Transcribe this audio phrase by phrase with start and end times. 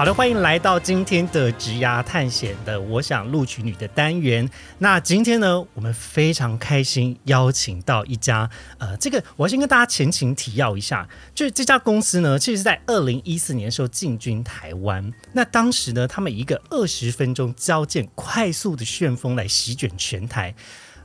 [0.00, 4.48] 好的，欢迎来到今天的职涯探险的我想录取你的单元。
[4.78, 15.12] 那今天呢，我们非常开心邀请到一家呃，这个我先跟大家前情提要一下，就是这家公司呢，其实是在二零一四年的时候进军台湾。
[15.34, 20.54] 那当时呢，他们以一个二十分钟交件快速的旋风来席卷全台。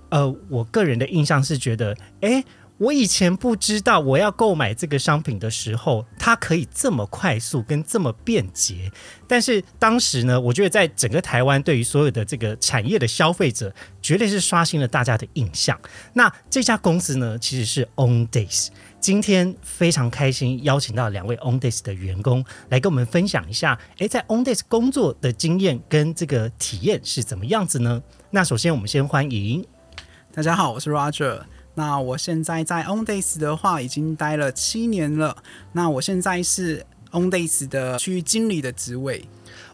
[0.08, 2.42] 呃，我个人的印象是觉得，哎。
[2.78, 8.92] 我以前不知道我要购买这个商品的时候，它可以这么快速跟这么便捷。
[9.30, 15.80] 但是当时呢，我觉得在整个台湾，对于所有的这个产业的消费者，绝对是刷新了大家的印象。
[16.14, 18.68] 那这家公司呢，其实是 On Days。
[19.00, 28.04] 今天非常开心邀请到两位 On Days 的员工来跟我们分享一下，诶，在 On Days 工作的经验跟这个体验是怎么样子呢？
[28.32, 29.66] 那首先我们先欢迎，
[30.34, 31.44] 大家好，我是 Roger。
[31.76, 35.36] 那我现在在 On Days 的话，已经待了七年了。
[35.74, 39.26] 那我现在是 On Days 的区域经理的职位。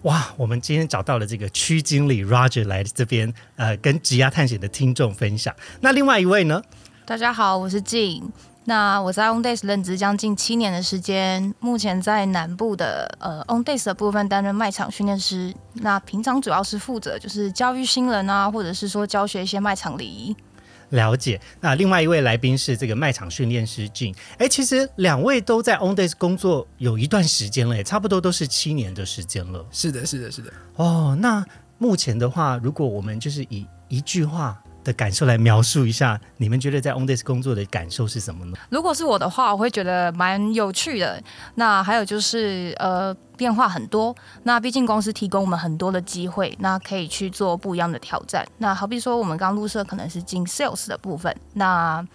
[0.01, 5.55] 哇，我们今天找到了这个区经理 Roger 来这边，呃，跟职涯探险的听众分享。
[5.79, 6.61] 那另外一位呢？
[7.05, 8.31] 大家好，我是静。
[8.65, 15.53] 那我在 On Days 任职将近七年的时间，目前在南部的呃 On Days 的部分担任卖场训练师。
[15.73, 20.35] 那平常主要是负责就是教育新人啊，或者是说教学一些卖场礼仪。
[20.91, 24.15] 了解，那另外一位来宾是这个卖场训练师俊。
[24.37, 29.65] 哎，其实两位都在 On Days 工作有一段时间了，也差不多都是七年的时间了。
[29.71, 30.53] 是的，是的，是的。
[30.75, 31.45] 哦，那
[31.77, 34.61] 目前的话，如果我们就是以一句话。
[34.83, 38.57] 的感受来描述一下，你们觉得在 OnDays 工作的感受是什么呢？
[38.69, 41.21] 如果是我的话，我会觉得蛮有趣的。
[41.55, 44.15] 那还有就是，呃，变化很多。
[44.43, 48.45] 那毕竟公司提供我们很多的机会，那可以去做不一样的挑战。
[48.57, 51.35] 那好比说，我们刚入社可能是进 Sales 的部分。
[51.53, 52.05] 那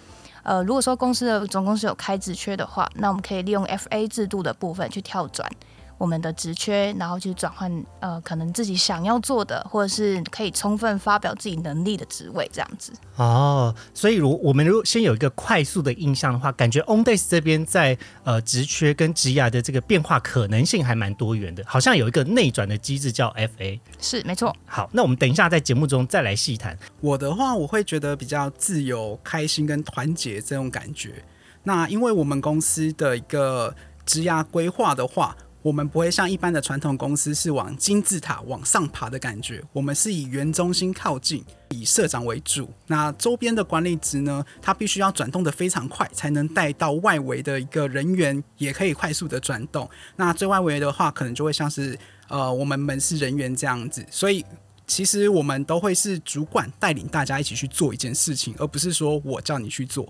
[0.43, 5.51] 呃，如果说公司的总公司有开职缺的话，那我们可以利用 FA 制度的部分去跳转。
[5.99, 12.93] 我们的职缺，然后去转换呃，可能自己想要做的，或者是可以充分发表自己能力的职位，这样子。
[13.17, 23.81] 哦，所以如我们如果先有一个快速的印象的话，感觉 OnDays 这边在呃职缺跟职涯的这个变化可能性还蛮多元的，好像有一个内转的机制叫 FA。
[23.99, 24.55] 是，没错。
[24.67, 26.79] 好，那我们等一下在节目中再来细谈。
[27.01, 31.25] 我的话，我会觉得比较自由、开心跟团结这种感觉。
[31.63, 33.75] 那因为我们公司的一个
[34.05, 35.35] 职涯规划的话。
[35.67, 42.71] 我们不会像一般的传统公司是往金字塔往上爬的感觉，我们是以原中心靠近，以社长为主。
[42.87, 49.91] 那周边的管理职呢，它必须要转动的非常快，才能带到外围的一个人员也可以快速的转动。
[50.15, 51.99] 那最外围的话，可能就会像是
[52.29, 54.07] 呃我们门市人员这样子。
[54.09, 54.47] 所以
[54.87, 60.07] 其实我们都会是主管带领大家一起去做一件事情，而不是说我叫你去做。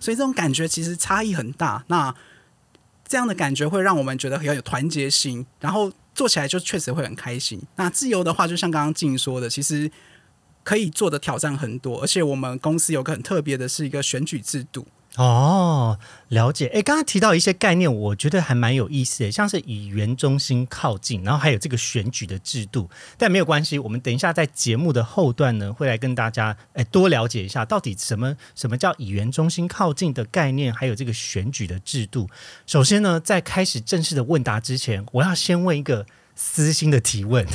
[0.00, 1.84] 所以这种感觉其实差异很大。
[1.86, 2.12] 那
[3.06, 7.60] 这样的感觉会让我们觉得很有团结心，然后做起来就确实会很开心。
[7.76, 9.90] 那自由的话，就像刚刚静说的，其实
[10.64, 14.86] 可以做的挑战很多，而且我们公司有个很特别的是一个选举制度。
[15.16, 16.66] 哦，了解。
[16.66, 22.90] 哎，刚刚提到一些概念，我觉得还蛮有意思的，像是以原中心靠近，然后还有这个选举的制度。
[23.16, 32.28] 但没有关系，我们等一下在节目的后段呢，会来跟大家哎多了解一下，到底什么什么叫以原中心靠近的概念，还有这个选举的制度。
[32.66, 36.04] 首先呢，在开始正式的问答之前，我要先问一个
[36.34, 37.46] 私心的提问。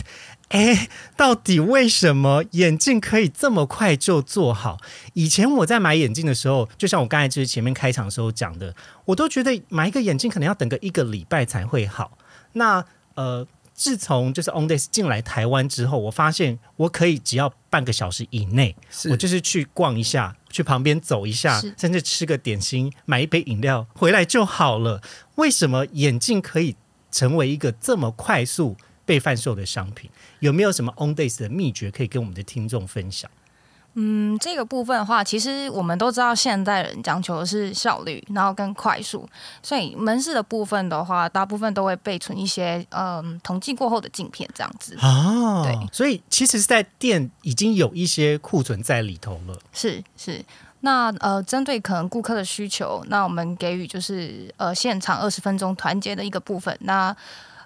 [0.51, 4.79] 哎，到底为什么眼镜可以这么快就做好？
[5.13, 8.75] 以前我在买眼镜的时候，就像我刚才就是前面开场的时候讲的，
[9.05, 12.17] 我都觉得买一个眼镜可能要等个一个礼拜才会好。
[12.53, 12.83] 那
[13.15, 18.75] 呃，自从就是 On Days 进来台湾之后，我发现我可以只要半个小时以内，
[19.09, 25.01] 我就是去逛一下，去旁边走一下，甚至吃个点心，买一杯饮料回来就好了。
[25.35, 26.75] 为什么眼镜可以
[27.09, 28.75] 成为一个这么快速？
[29.05, 30.09] 被贩售的商品
[30.39, 33.29] 有没有什么 On Days 的秘诀可以跟我们的听众分享？
[33.95, 39.27] 嗯，这个部分的话，其实我们都知道，现代人讲求的是效率，然后跟快速。
[39.61, 45.61] 所以门市的部分的话，大部分都会备存一些嗯统计过后的镜片这样子啊。
[45.63, 49.59] 对，所以其实是在店已经有一些库存在里头了。
[49.73, 50.41] 是是，
[50.79, 56.73] 那呃，针对可能顾客的需求，那我们给予就是呃现场二十分钟团结的一个部分。
[56.79, 57.13] 那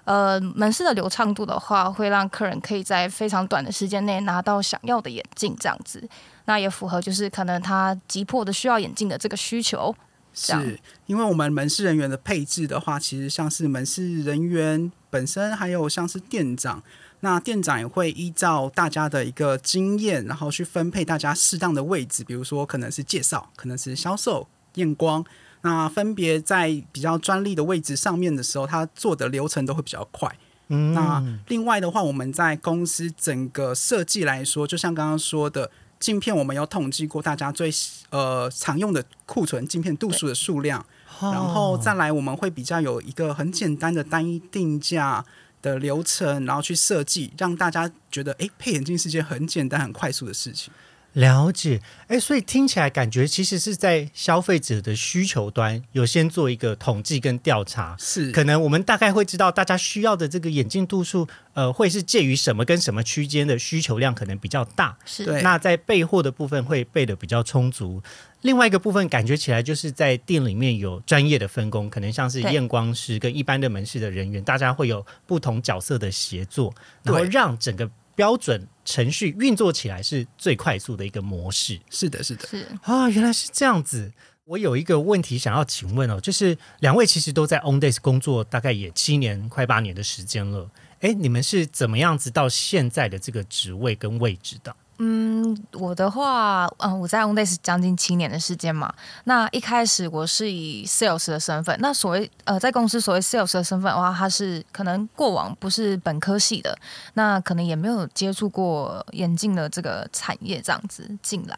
[0.06, 6.08] 呃，门市的流畅度的话，会让客人可以在非常短的时间内拿到想要的眼镜，这样子，
[6.44, 9.94] 那也符合就是可能他急迫的需要眼镜的这个需求。
[10.32, 16.82] 是因为我们门市人员的配置的话，其实像是门市人员本身，还有像是店长，
[17.20, 25.24] 那店长也会依照大家的一个经验，然后去分配大家适当的位置，比如说可能是介绍，可能是销售、验光，
[25.62, 30.34] 那分别在比较专利的位置上面的时候，它做的流程都会比较快。
[30.68, 35.70] 嗯，那另外的话，我们在公司整个设计来说，就像刚刚说的。
[35.98, 37.70] 镜片我们有统计过大家最
[38.10, 40.84] 呃常用的库存镜片度数的数量，
[41.22, 45.24] 然后再来我们会比较有一个很简单的单一定价
[45.62, 50.70] 的流程，然后去设计，让大家觉得哎配眼镜是件很简单很快速的事情。
[51.16, 58.30] 了解，哎，所以听起来感觉其实是在消费者的需求端有先做一个统计跟调查，是。
[58.32, 65.24] 可能我们大概会知道大家需要的这个眼镜度数，呃，会是介于什么跟什么区间的需求量可能比较大，是。
[65.24, 65.40] 对。
[65.40, 68.02] 那在备货的部分会备的比较充足。
[68.42, 81.78] 另外一个部分感觉起来就是在店里面有专业的分工，可能像是验光师跟一般的门市的人员，大家会有不同角色的协作，然后让整个标准程序运作起来是最快速的一个模式。
[81.90, 84.10] 是的，是的，是啊，原来是这样子。
[84.44, 90.70] 我有一个问题想要请问哦，就是两位其实都在 On Days 工作，大概也七年快八年的时间了。
[91.00, 94.74] 哎，你们是怎么样子到现在的这个职位跟位置的？
[94.98, 98.92] 嗯，我的话，嗯，我在 OnDays 将近七年的时间嘛。
[99.24, 106.76] 那一开始我是以 sales 的身份，那所谓呃，在公司所谓 sales 的身份的话，他是可能过往不是本科系的，
[107.14, 111.56] 那可能也没有接触过眼镜的这个产业这样子进来，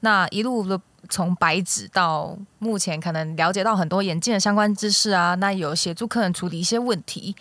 [0.00, 0.80] 那一路的。
[1.10, 7.36] 从白纸到目前，可能了解到很多眼镜的相关知识啊，那有协助客人处理一些问题，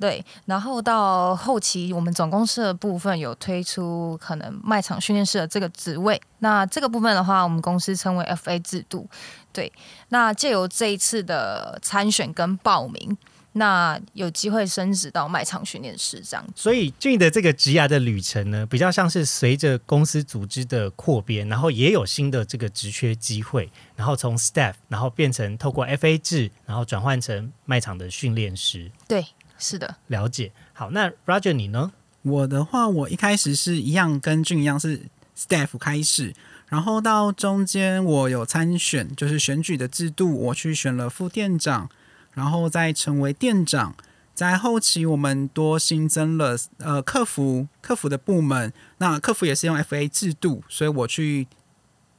[0.00, 6.20] 对，然后到后期，我们总公司的部分有推出可能卖场训练师的这个职位。
[6.40, 9.08] 那这个部分的话，我们公司称为 FA 制度。
[9.52, 9.72] 对，
[10.08, 13.16] 那借由这一次的参选跟报名，
[13.52, 16.44] 那有机会升职到卖场训练师这样。
[16.56, 28.90] 所以俊的这个职涯的旅程呢，比较像是随着公司组织的扩编，然后也有新的这个职缺机会，然后从 staff，然后变成透过 FA 制，然后转换成卖场的训练师。
[29.06, 29.24] 对，
[29.58, 30.52] 是的，了解。
[30.72, 31.92] 好，那 Roger 你呢？
[32.22, 35.02] 我的话，我一开始是一样跟俊一样是
[35.36, 36.34] staff 开始，
[36.68, 41.88] 然后到中间我有参选，就是选举的制度，我去选了副店长，
[42.32, 43.94] 然后再成为店长。
[44.34, 51.46] 在后期，我们多新增了呃客服客服的部门，那客服也是用 FA 制度，所以我去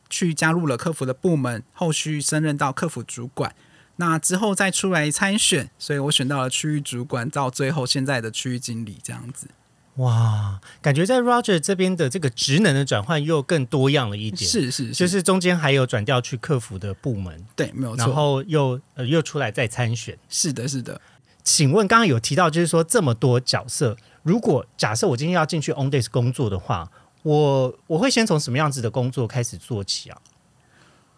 [0.09, 3.53] 去加入了客服的部门，后续升任到客服主管。
[3.97, 9.47] 那之后再出来参选，所以我选到了区域主管，到最后现在的区域经理这样子。
[9.95, 18.05] 哇，感觉在 Roger 这边的这个职能的转换又更多样了一点，是是，就是中间还有转调去客服的部门，对，没有错。
[18.05, 20.17] 然后又呃又出来再参选。
[20.27, 20.99] 是的，是的。
[21.45, 26.91] 请问刚刚有提到，就是说这么多角色，如果假设我今天要进去 On Days 工作的话，
[27.23, 30.17] 我我会先从什么样子的工作开始做起啊？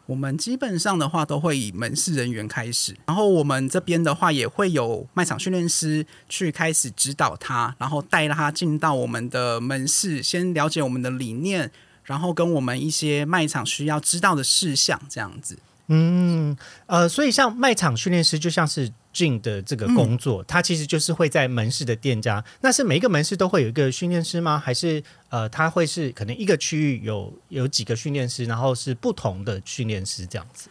[0.07, 11.69] 我们基本上的话都会以门市人员开始，然后我们这边的话也会有卖场训练师去开始指导他，然后带他进到我们的门市，先了解我们的理念，
[12.03, 15.59] 然后跟我们一些卖场需要知道的事项，这样子。
[15.89, 24.61] 嗯，呃，所以像卖场训练师就像是 Jin 的这个工作，他其实就是会在门市的店家，那是每一个门市都会有一个训练师吗？
[24.63, 30.69] 还是呃，他会是可能一个区域有有几个训练师，然后是不同的训练师这样子？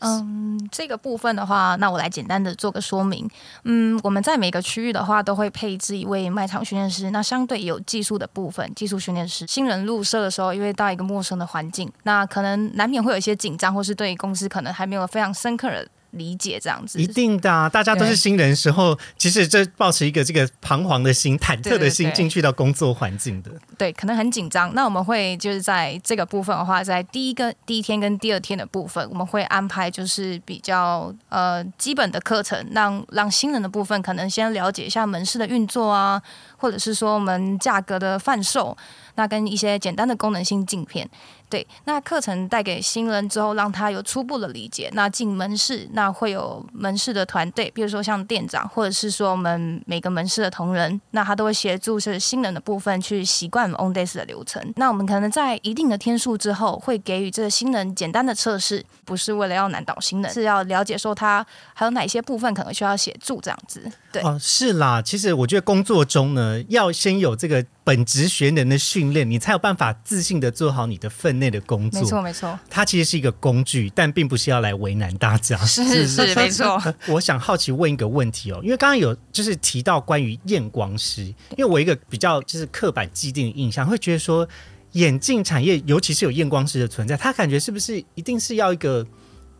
[0.00, 3.28] 嗯，这个部分的话，那我来简单的做个说明。
[3.64, 7.10] 嗯，我们在每个区域的话，都会配置一位卖场训练师。
[7.10, 9.44] 那相对有技术的部分，技术训练师。
[9.48, 16.98] 新人入社的时候，因为到一个陌生的环境，那可能难免会有一些紧张，或是对公司可能还没有非常深刻的理解，这样子。
[16.98, 23.50] 一定的、啊，大家都是新人时候，其实这抱持一个这个彷徨的心、忐忑的心进去到工作环境的。
[23.76, 24.74] 对，可能很紧张。
[24.74, 36.20] 那我们会就是在这个部分的话，在第一个第一天跟第二天的部分，我们会安排就是比较呃基本的课程，让让新人的部分可能先了解一下门市的运作啊，
[36.56, 38.76] 或者是说我们价格的贩售，
[39.16, 41.08] 那跟一些简单的功能性镜片。
[41.48, 44.90] 对，那课程带给新人之后，让他有初步的理解。
[44.92, 54.62] 那进门市，那会有门市的团队，比如说像店长，或者是说我们每个门市的同仁，那他都会协助是新人的部分去习惯 on days 的流程。
[54.76, 63.90] 那我们可能在一定的天数之后，会给予这个新人简单的测试，不是为了要难倒新人，是要了解说他还有哪些部分可能需要协助这样子。
[64.12, 67.64] 对，哦，是啦，其实我觉得工作中呢，要先有这个。
[67.88, 72.02] 本职学能的训练，你才有办法自信的做好你的分内的工作。
[72.02, 72.58] 没错，没错。
[72.68, 75.56] 它其实是一个工具，但并不是要来为难大家。
[75.64, 76.78] 是是，没错。
[77.08, 81.22] 我想好奇问一个问题哦，因为刚刚有就是提到关于验光师，
[81.56, 84.46] 因为我一个比较就是刻板既定的印象，会觉得说
[84.92, 89.02] 眼镜产业，尤其是有验光师的存在，他感觉是不是一定是要一个，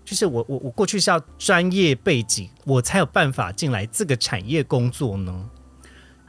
[0.05, 5.49] 就是我我我过去是要专业背景，我才有办法进来这个产业工作呢？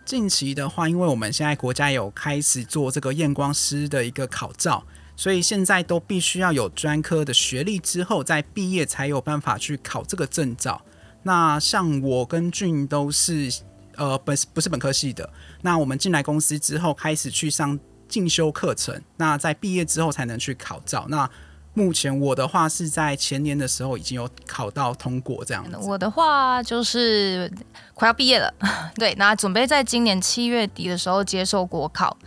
[0.10, 4.84] 近期的话，因为我们现在国家有开始做这个验光师的一个考照，
[5.16, 10.82] 所以现在都必须要有专科的学历之后再毕业，才有办法去考这个证照。
[11.22, 13.54] 那像我跟俊都是
[13.98, 21.06] 呃本不是本科系的，那我们进来公司之后开始去上进修课程，那在毕业之后才能去考照。
[21.10, 21.30] 那
[21.74, 25.78] 目前我的话是在前年的时候已经有考到通过这样子。
[25.82, 27.50] 我的话就是
[27.94, 28.54] 快要毕业了，
[28.96, 32.18] 对，那准备在今年七月底的时候接受国考，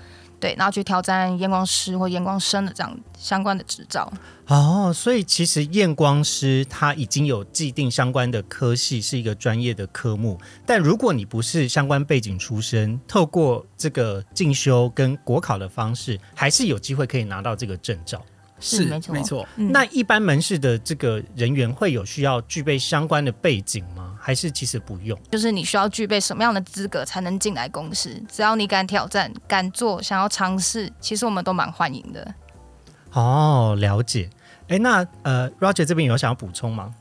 [0.40, 4.10] 对，然后去挑战验光师或验光生的这样相关的执照。
[4.46, 10.38] 哦，所以其实验光师他已经有既定相关的科系，是一个专业的科目。
[10.66, 18.22] 但如果你不是相关背景出身，透过这个进修跟国考的方式，还是有机会可以拿到这个证照。
[18.62, 19.46] 是没错，没错。
[19.56, 24.16] 那一般门市的这个人员会有需要具备相关的背景吗？
[24.20, 25.18] 还是其实不用？
[25.32, 28.22] 就是你需要具备什么样的资格才能进来公司？
[28.30, 32.34] 只要你敢挑战、敢做、想要尝试，其实我们都蛮欢迎的。
[33.12, 34.30] 哦，了解。
[34.68, 36.94] 哎，那呃，Roger 这边有想要补充吗？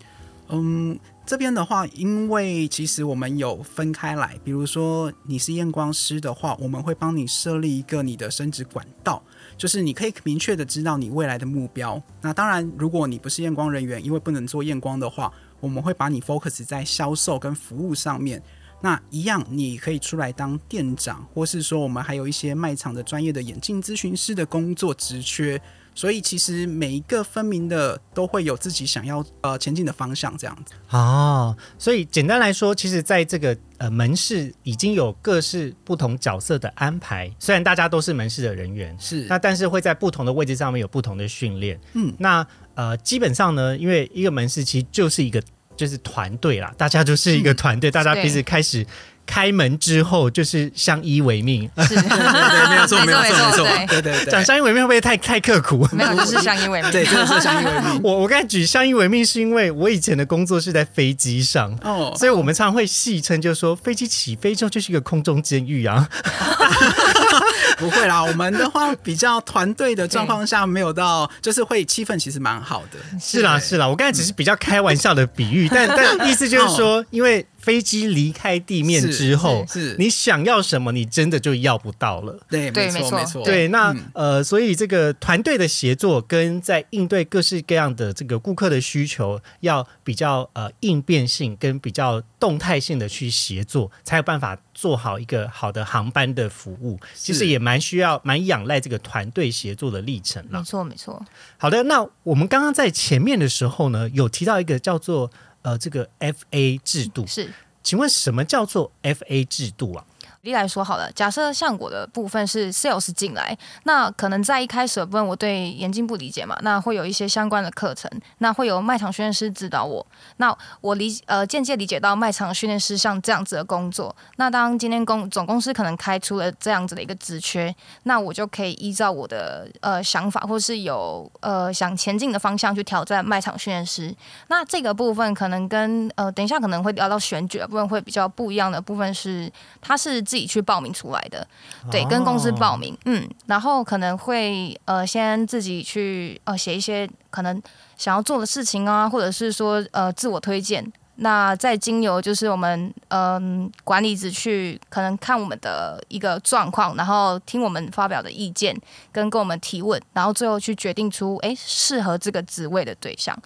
[0.49, 9.23] 嗯，这边的话，因为其实我们有分开来，比如说你是验光师的话，我们会帮你设立一个你的升职管道。
[9.61, 12.01] 就是你可以明确的知道你未来的目标。
[12.19, 18.41] 那当然，如果你不是验光人员，因为不能做验光的话，我们会把你 focus 在销售跟服务上面。
[18.81, 25.61] 那一样，你可以出来当店长，或是说我们还有一些卖场的专业的眼镜咨询师的工作职缺。
[25.93, 31.55] 所以其实每一个分明的都会有自己想要呃前进的方向，这样子哦。
[31.77, 37.29] 所以简单来说，其实在这个呃门市已经有各式不同角色的安排。
[37.39, 41.79] 虽然大家都是门市的人员，是那但是会在不同的位置上面有不同的训练。
[41.93, 42.45] 嗯，那
[42.75, 45.41] 呃基本上呢，因为一个门市其实就是一个
[45.75, 48.85] 就是团队啦，大家就是一个团队，大家彼此开始。
[49.25, 54.31] 开门之后就是相依为命， 是，对对，没有错，没有错，没错，对对对。
[54.31, 55.87] 讲相依为命会不会太太刻苦？
[55.93, 58.01] 没有，就是相依为命，对，就是相依为命。
[58.03, 66.07] 我我刚才举相依为命是因为我以前的工作是在飞机上，哦，所以我们常常会戏称，就说飞机起飞之后就是一个空中监狱啊。
[67.77, 72.99] 不会啦，我们的话比较团队的状况下没有到，就是会气氛其实蛮好的。
[73.19, 77.45] 是啦，是啦，我刚才只是比较开玩笑的比喻，但但意思就是说，因为。
[77.61, 82.39] 飞机离开地面之后，是你想要什么，你真的就要不到了。
[82.49, 83.45] 对，没错，没错。
[83.45, 96.99] 对，那呃，所以这个团队的协作跟在应对各式各样的这个顾客的需求，要比较呃应变性跟比较动态性的去协作，才有办法做好一个好的航班的服务。
[97.13, 100.59] 其实也蛮需要、蛮仰赖这个团队协作的历程了。
[100.59, 101.23] 没错，没错。
[101.57, 105.29] 好的，那我们刚刚在前面的时候呢，有提到一个叫做。
[105.61, 107.51] 呃，这个 F A 制度是，
[107.83, 110.05] 请问什么叫做 F A 制度啊？
[110.41, 120.05] 例来说好了，假设像我的部分是 sales 进来，那可能在一开始的部分我对眼镜不理解嘛，那会有一些相关的课程，那会有卖场训练师指导我，
[120.37, 134.11] 那我理呃间接理解到卖场训练师像这样子的工作，那当今天公总公司可能开出了这样子的一个职缺，那我就可以依照我的呃想法或是有呃想前进的方向去挑战卖场训练师，
[134.47, 139.47] 那这个部分可能跟呃等一下可能会聊到选举的部分会比较不一样的部分是，
[139.79, 140.19] 它是。
[140.31, 141.45] 自己去报名出来的，
[141.91, 147.61] 对，跟公司报名，嗯，然后可能会呃先自己去呃写一些可能
[147.97, 158.73] 想要做的事情啊，或者是说呃自我推荐，那再经由就是我们嗯管理者去可能看我们的一个状况，然后听我们发表的意见，
[159.11, 163.37] 跟跟我们提问，然后最后去决定出哎适合这个职位的对象。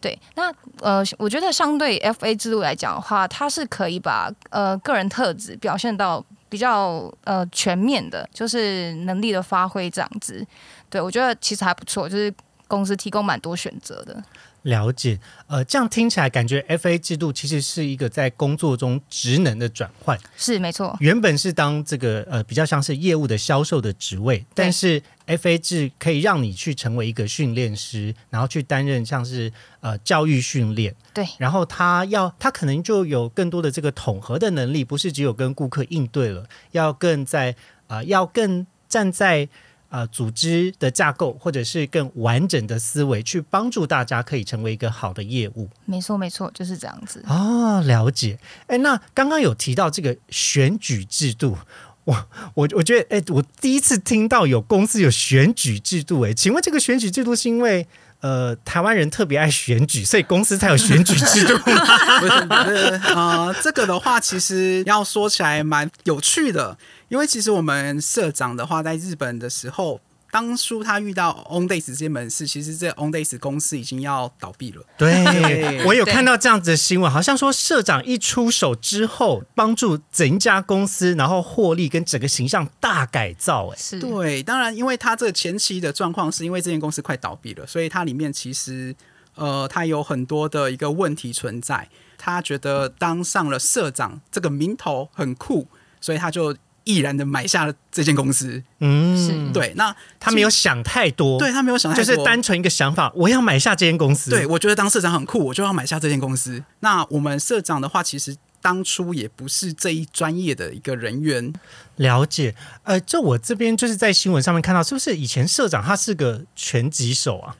[0.00, 10.46] 对，那呃，我觉得相对 F A 制度来讲的话，它是可以把呃个人特质表现到比较呃全面的，就是能力的发挥这样子。
[10.88, 12.32] 对我觉得其实还不错，就是
[12.66, 14.22] 公司提供蛮多选择的。
[14.62, 20.18] 了解，呃，这样听起来感觉 FA 制度其实是一个在工作中职能的转换。
[20.36, 29.50] 是没错，原本是当这个呃比较像是业务的销售的职位，但是 FA 制可以让你去成为一个训练师，然后去担任像是
[29.80, 30.94] 呃教育训练。
[31.14, 39.48] 对，然后他要他可能就有更多的这个统合的能力，不是只有跟顾客应对了，要更在啊要更站在。
[39.90, 45.68] 呃，组织的架构或者是更完整的思维，去帮助大家可以成为一个好的业务。
[45.84, 47.24] 没错，没错，就是这样子。
[47.26, 48.38] 哦，了解。
[48.68, 51.58] 哎，那刚刚有提到这个选举制度，
[52.04, 56.20] 我我我觉得，哎，我第一次听到有公司有选举制度。
[56.20, 57.84] 哎，请问这个选举制度是因为
[58.20, 61.86] 呃台湾人特别爱选举，所以公司才有选举制度吗？
[62.20, 62.76] 不是，不是
[63.12, 66.78] 啊，这个的话其实要说起来蛮有趣的。
[67.10, 70.00] 因为其实我们社长的话，在日本的时候，
[70.30, 74.82] 当初他遇到 OnDays 这些门市，其实这 OnDays 公司已经要倒闭了。
[74.96, 83.66] 对，我有看到这样子的新闻，好像说社长一出手之后，帮助整家公司，然后获利跟整个形象大改造。
[83.70, 88.94] 哎，是对，当然，因为他这个前期的状况，是因为这间公司快倒闭了，所以它里面其实
[89.34, 91.88] 呃，它有很多的一个问题存在。
[92.16, 95.66] 他觉得当上了社长这个名头很酷，
[96.00, 96.56] 所以他就。
[96.90, 104.30] 毅然的买下了这间公司，嗯，对，那他没有想太多，对他没有想太多，就是单纯一个想法，我要买下这间公司。
[104.30, 106.64] 对我觉得当社长很酷，我就要买下这间公司。
[106.80, 111.52] 那我们社长的话，其实当初也不是这一专业的一个人员，
[111.96, 112.54] 了解。
[112.82, 117.56] 呃，就我这边就是在新闻上面看到，是不是以前社长他是个拳击手啊？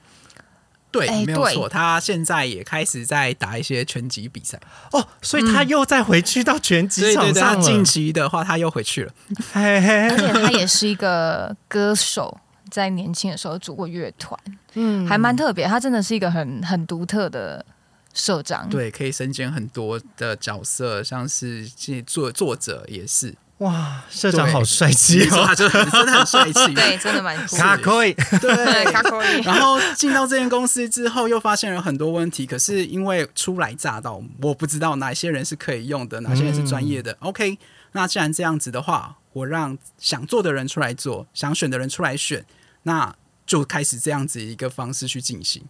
[0.90, 4.60] 对，没有错，他现在也开始在打一些拳击比赛。
[4.92, 9.12] 哦，所以他又再回去到拳击场上近期的话，他又回去了，
[9.52, 14.38] 而且他也是一个歌手，在年轻的时候组过乐团，
[14.74, 15.66] 嗯，还蛮特别。
[15.66, 17.64] 他真的是一个很很独特的
[18.12, 21.68] 社长，对，可以身兼很多的角色，像是
[22.04, 23.34] 作作者也是。
[23.60, 25.44] 哇，社长好帅气哦！
[25.46, 29.42] 他就真的很帅气， 对，真的蛮酷卡可以，对，卡可以。
[29.42, 32.46] 然后进到这间公司之后，又发现了很多问题。
[32.46, 37.14] 可是因为初来乍到，我不知道哪些人是可以用的，哪些人是专业的。
[37.20, 37.58] OK，
[37.92, 42.46] 那既然这样子的话，我让想做的人出来做，想选的人出来选，
[42.84, 43.14] 那
[43.44, 45.62] 就开始这样子一个方式去进行。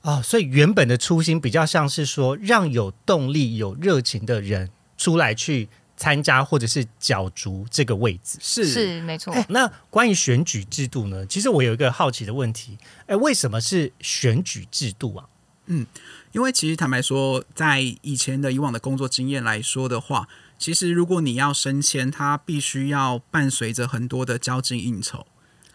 [0.00, 5.68] 哦，所以原本的初心比较像是说，让有动力、有热情的人出来去。
[5.96, 9.34] 参加或者是角逐这个位置是是没错。
[9.48, 11.24] 那关于选举制度呢？
[11.26, 12.76] 其实我有一个好奇的问题，
[13.06, 15.26] 哎，为什么是选举制度啊？
[15.66, 15.86] 嗯，
[16.32, 20.28] 因为其实坦白说，在以前的以往的工作经验来说的话，
[20.58, 25.26] 其实如果你要升迁，它必须要伴随着很多的交际应酬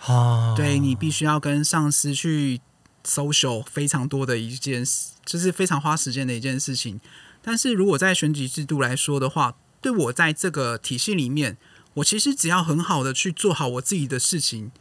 [0.05, 2.61] 啊，对你必须要跟上司去
[3.03, 7.01] social 非常多的一件事，就是非常花时间的一件事情。
[7.41, 11.57] 但是如果在选举制度来说的话，对我在这个体系里面，
[11.95, 14.71] 我其实只要很好的去做好我自己的事情，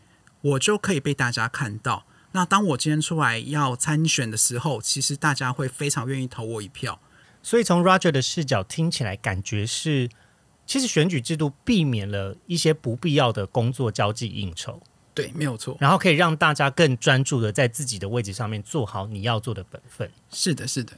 [0.41, 2.05] 我就可以被大家看到。
[2.33, 7.01] 那当我今天出来要参选的时候，其实大家会非常愿意投我一票。
[7.43, 10.11] 所以从 Roger 的视角听起来，感觉是
[10.67, 14.83] 其实选举制度避免了一些不必要的工作交际应酬。
[15.15, 15.77] 对，没有错。
[15.81, 20.11] 然后可以让大家更专注的在自己的位置上面做好你要做的本分。
[20.31, 20.93] 是的，是的。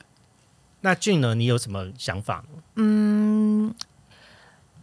[0.81, 1.35] 那俊呢？
[1.35, 2.63] 你有什么想法呢？
[2.77, 3.75] 嗯。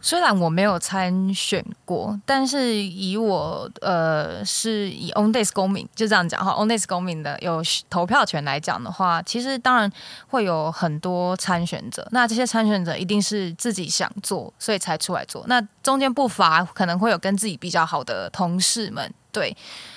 [0.00, 9.90] 虽然我没有参选过，但是以我呃是以 On Days 公民就这样讲哈，On Days 公民的有投票权来讲的话，其实当然
[10.28, 12.06] 会有很多参选者。
[12.12, 15.44] 那这些参选者一定是自己想做，所以才出来做。
[15.48, 19.56] 那中间不乏可能会有跟自己比较好的同事们，对。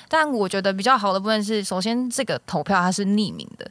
[0.10, 3.70] 但我觉得比较好的部分是，首先这个投票它是匿名的，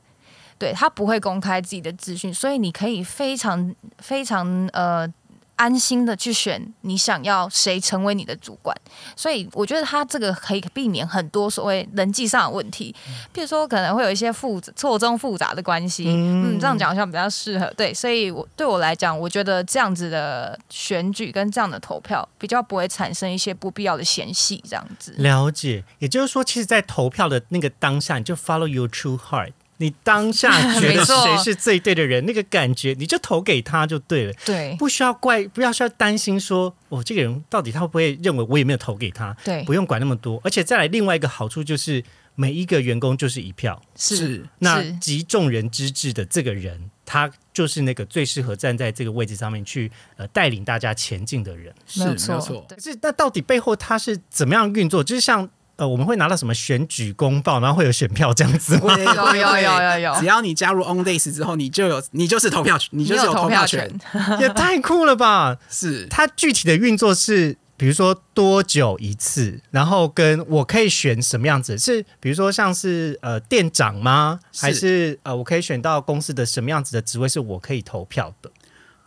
[0.58, 5.12] 对他不会公开自己的资讯，所以你可以非常非常呃。
[5.60, 8.74] 安心的去选你想要谁成为你的主管，
[9.14, 12.94] 所以我觉得他这个可以避免很多所谓人际上的问题，
[13.34, 17.70] 譬如说可能会有一些复错综复杂的关系，嗯，这样讲好像比较适合。
[17.76, 25.14] 对，所以我对我来讲，我觉得这样子的选举跟这样的投票比较不会产生一些不必要的嫌隙，这样子。
[25.18, 29.52] 了解，也就是说，其实，在投票的那个当下，你就 follow your true heart。
[29.80, 34.32] 你当下觉得 谁是最对的人，那个感觉你就投给他就对了。
[34.44, 39.34] 对，不需要怪，不要需要担心说，哦，这个人到底他会不会认为我有没有投给他？
[39.42, 40.38] 对，不用管那么多。
[40.44, 51.74] 而且再来另外一个好处就是，每一个员工就是一票，是那集众人之智的这个人，他就是那个最适合站在这个位置上面去呃带领大家前进的人。
[51.86, 55.02] 是没有错没错，对可是那到底背后他是怎么样运作？
[55.02, 55.48] 就是像
[55.80, 58.98] 呃，我们会拿到什么选举公报，然后会有选票这样子吗？
[58.98, 65.56] 有有有有有只要你加入 On Days 之后，你就有你就是投票权，你你就是有投票投权权，，也太酷了吧！
[65.70, 71.78] 是它具体的运作是，比如说多久一次，然后跟我可以选什么样子？
[71.78, 74.38] 是比如说像是呃店长吗？
[74.52, 78.50] 是还是呃我可以选到公司的什么样子的职位是我可以投票的？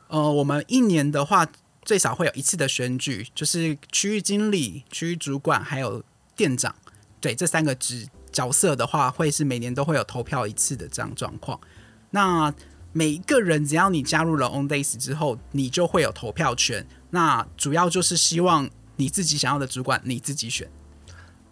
[0.08, 1.46] 呃，我们一年的话
[1.86, 6.02] 最少会有一次的选举，就是区域经理、区域主管还有
[6.36, 6.74] 店长，
[7.20, 11.60] 对这三个职角色的话，会是每年都会有投票一次的这样状况。
[12.12, 12.54] 那
[12.92, 16.86] 每一个人只要你加入了 On Days 之后，你就会有投票权。
[17.10, 20.70] 那主要就是希望你自己想要的主管你自己选。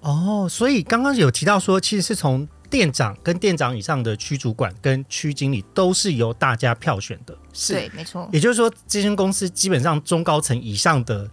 [0.02, 7.38] 哦，所以刚刚有提到说，其实是从店长跟店长以上的区主管跟区经理都是由大家票选的。
[7.54, 11.30] 是对，没错，也就是说，这间公司基本上中高层以上的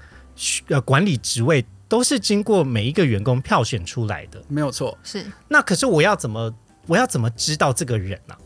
[0.66, 4.42] 呃管理职位都是经过每一个员工票选出来的。
[4.48, 4.96] 没有错。
[5.02, 6.54] 是那可是我要怎么
[6.86, 8.38] 我要怎么知道这个人呢、啊？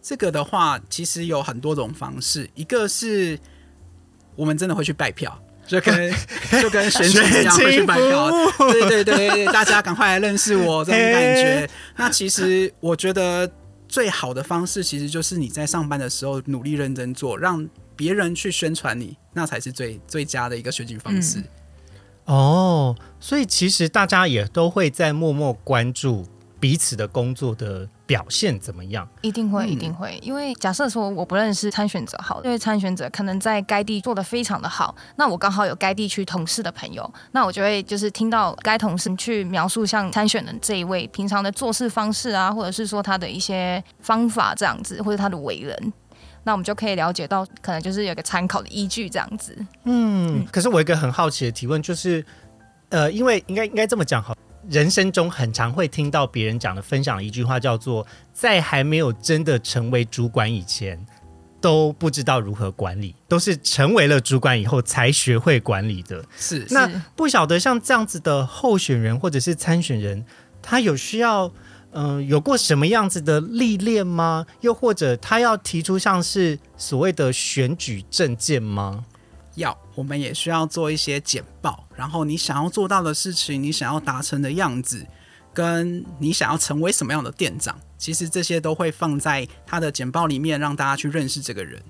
[0.00, 2.48] 这个的话，其实有很多种方式。
[2.54, 3.38] 一个是
[4.36, 6.12] 我们真的会去拜票，就跟
[6.60, 8.30] 就跟选举一样会去拜票。
[8.70, 11.70] 对对对对，大家赶快来认识我这种感觉。
[11.96, 13.50] 那其实我觉得
[13.88, 21.38] 最好的方式，其实就是你在上班的时候努力认真做，让别人去宣传你，那才是最最佳的一个选举方式。
[21.38, 21.44] 嗯
[22.26, 26.26] 哦，所以其实大家也都会在默默关注
[26.58, 29.06] 彼此的工作的表现怎么样。
[29.20, 30.18] 一定会，嗯一定会。
[30.22, 45.92] 因为假设说我不认识参选者，好，因为参选者可能在该地做的非常的好，那我刚好有该地区同事的朋友，那我就会就是听到该同事去描述像参选人这一位平常的做事方式啊，或者是说他的一些方法这样子，或者他的为人。
[46.44, 49.56] 那我们就可以了解到，可能就是有个参考的依据这样子。
[49.84, 52.24] 嗯，可是我有一个很好奇的提问，就是
[52.90, 54.36] 呃，因为应该应该这么讲好，
[54.68, 61.04] 人生中很常会听到别人讲的分享的一句话，叫做在还没有真的成为主管以前。
[61.60, 66.22] 都不知道如何管理，都是成为了主管以后才学会管理的。
[66.36, 70.26] 是那是不晓得像这样子的候选人或者是参选人，
[70.60, 71.50] 他有需要
[71.94, 74.44] 嗯、呃有过什么样子的历练吗？
[74.60, 79.04] 又或者他要提出像是所谓的选举证件吗？
[79.54, 85.06] 要，我们也需要做一些简报，然后你想要做到的事情，你想要达成的样子，
[85.52, 91.80] 跟你想要成为什么样的店长，其实这些都会放在他的简报里面，让大家去认识这个人。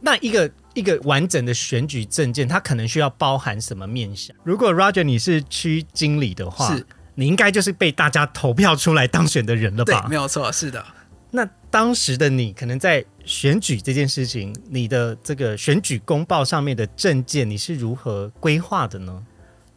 [0.00, 4.36] 那一个一个完整的选举证件，它可能需要包含什么面向？
[4.44, 10.14] 如果 Roger 你是区经理的话，是你应该就是被大家投票出来当选的人了对吧，没？
[10.14, 10.84] 有错，是的。
[11.30, 19.22] 那当时的你，可能在选举这件事情，你的这个选举公报上面的证件，你是如何规划的呢？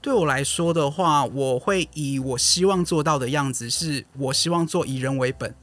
[0.02, 5.56] 对我来说的话，我会以我希望做到的样子，是我希望做以人为本。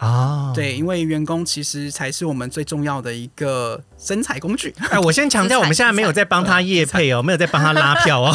[0.00, 4.74] 啊，对，因为员工其实才是我们最重要的一个生财工具。
[4.90, 8.34] 哎，我先强调，我们现在没有在帮他业配哦，没有在帮他拉票哦，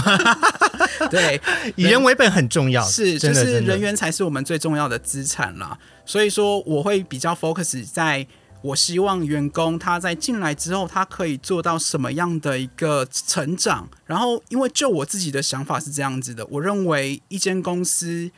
[1.10, 1.41] 对，
[1.75, 5.75] 以人为本很重要，是，就是人员才是我们最重要的资产啦。
[6.06, 8.28] 所以说，我会比较 focus 在
[8.62, 13.89] 我希望员工他在进来之后，他可以做到什么样的一个成长。
[14.06, 18.30] 然后，因为就我自己的想法是这样子的，我认为一间公司，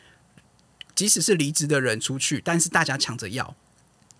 [0.97, 3.55] 即使是离职的人出去，但是大家抢着要，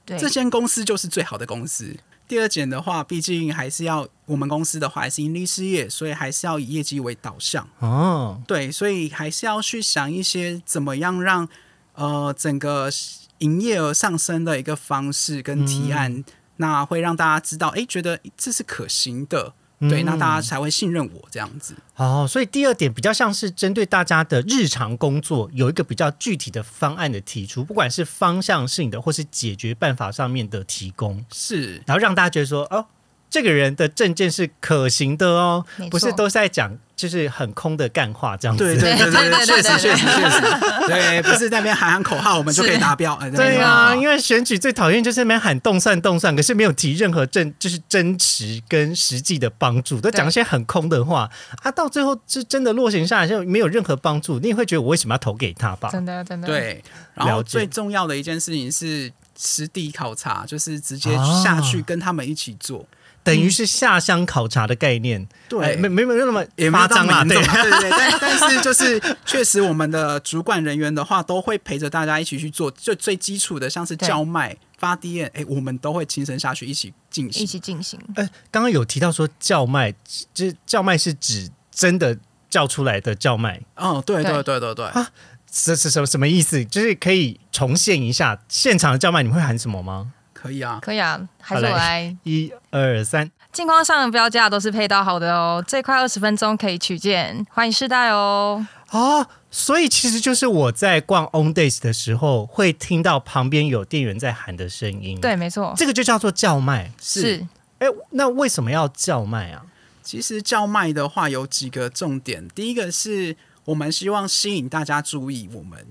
[0.05, 1.97] 对，这间公司就是最好的公司。
[2.27, 7.67] 第二点的话，毕竟还是要我们公司的话还是盈利事业，所以还是要以业绩为导向。
[7.79, 11.49] 哦，对，所以还是要去想一些怎么样让
[11.95, 12.91] 呃整个
[13.39, 16.23] 营业额上升的一个方式跟提案，
[16.57, 21.75] 那会让大家知道，哎，觉得这是可行的，对，嗯那大家才会信任我这样子。
[21.95, 32.85] 哦，所以第二点比较像是针对大家的日常工作有一个比较具体的方案的提出，不管是方向性的或是解决办法上面的提供，是，然后让大家觉得说，哦，
[33.29, 38.63] 这个人的证件是可行的哦不是都是在讲就是很空的干话这样子。
[38.63, 39.71] 对对对对 对，确对对对。
[39.73, 40.41] 实确实确实，
[40.87, 43.13] 对，不是在那边喊喊口号，我们就可以达标。
[43.15, 51.29] 哎对啊，因为为选举最讨厌就是那边喊动算动算，可是没有提任何证就是真实跟实际的帮助，都讲一些很空的话。
[51.61, 55.89] 啊，到最后是真的落行下来就没有任何帮助，你也会觉得我为什么要投给他吧？
[55.91, 57.49] 真的真的，对，然后了解。
[57.49, 61.43] 最重要的一件事情是实地考察，就是直接啊。
[61.43, 62.83] 下去跟他们一起做。
[63.27, 65.27] 等于是下乡考察的概念。
[65.49, 77.45] 对哎没没没有那么夸张啦，对 对对对，但但是就是确实我们的主管人员的话，都会陪着大家一起去做，就最基础的像是叫卖、发 D N，哎，我们都会亲身下去一起进行一。
[77.45, 77.99] 起进行。
[78.15, 79.93] 呃，刚刚有提到说叫卖，
[80.33, 82.17] 就是叫卖是指真的
[82.49, 85.09] 叫出来的叫卖，哦，对对对对对啊，
[85.49, 86.63] 这是什么什么意思？
[86.65, 90.11] 就是可以重现一下现场的叫卖，你们会喊什么吗？
[90.39, 90.77] 可以啊。
[90.81, 92.15] 可以啊，还是我来。
[92.23, 98.65] 一二三，镜框上的标价都是配到好的哦，最快二十分钟可以取件，欢迎试戴哦。
[98.91, 106.91] 哦，所以其实就是我在逛 On Days 的时候，会听到旁边有店员在喊的声音。，对，没错，这个就叫做叫卖。
[107.01, 107.45] 是
[107.79, 109.63] 哎，那为什么要叫卖啊？
[110.03, 115.85] 其实叫卖的话有几个重点，第一个是我们希望吸引大家注意我们，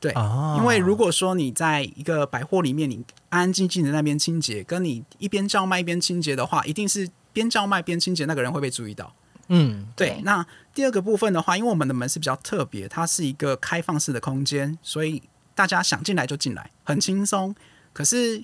[0.00, 9.14] 对，哦因为如果说你在一个百货里面，你安安静静的那边清洁，跟你一边叫卖一边清洁的话，一定是边叫卖边清洁那个人会被注意到。
[9.48, 15.22] 嗯，对，对那第二个部分的话，因为我们的门是比较特别，它是一个开放式的空间，所以
[15.54, 17.54] 大家想进来就进来，很轻松。
[17.92, 18.42] 可是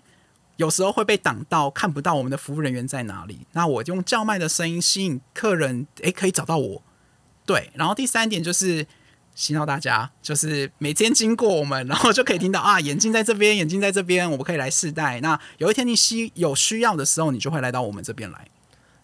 [0.56, 3.46] 有时候会被挡到，看不到我们的服务人员在哪里。
[3.52, 6.82] 那我用叫卖的声音吸引客人，诶，可以找到我。
[7.46, 8.86] 对，然后第三点就是
[9.36, 15.20] 洗脑大家，就是每天经过我们，然后就可以听到啊，眼镜在这边，眼镜在这边，我们可以来试戴。
[15.20, 18.48] 那有一天你需有需要的时候，你就会来到我们这边来。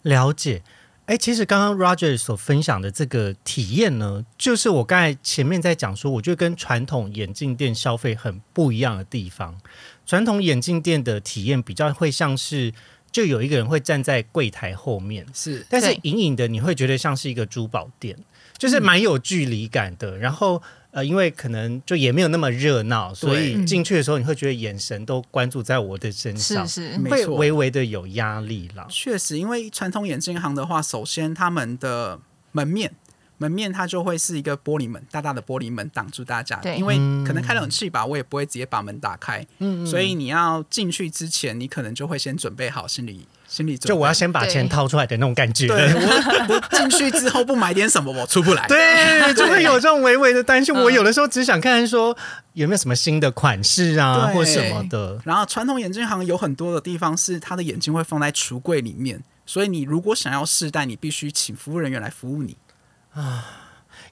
[0.01, 0.63] 了解。
[1.05, 9.59] 哎，其实刚刚 Roger 所分享的这个体验呢，就是我刚才前面在讲说，我觉得跟传统眼镜店消费很不一样的地方。
[10.05, 12.73] 传统眼镜店的体验比较会像是，
[13.11, 18.17] 就有一个人会站在柜台后面，是但是隐隐的你会觉得像是一个珠宝店，
[18.63, 20.17] 就是蛮有距离感的。
[20.17, 28.87] 然后呃，因为可能就也没有那么热闹，所以进去的时候你会觉得眼神都关注在我的身上是，是，会没错微微的有压力了。
[28.89, 32.19] 确实，因为传统眼镜行的话，首先他们的
[32.53, 32.93] 门面。
[33.39, 36.55] 门面它就会是一个玻璃门，大大的玻璃门挡住大家。
[36.57, 36.95] 对因为
[37.27, 39.45] 可能开冷气吧，我也不会直接把门打开。
[39.59, 45.67] 嗯所以你要进去之前，你可能就会先准备好心理心理就我要先把钱掏出来的那种感觉。
[45.71, 48.65] 我我进去之后不买点什么，我出不来。
[48.67, 48.77] 对，
[49.35, 50.73] 就会有这种微微的担心。
[50.73, 52.17] 我有的时候只想看说
[52.53, 55.21] 有没有什么新的款式啊，或什么的。
[55.23, 62.57] 然后传统眼镜行有很多的地方是他的眼镜会放在橱柜里面，所以你如果想要试戴，你必须请服务人员来服务你
[63.13, 63.59] 啊。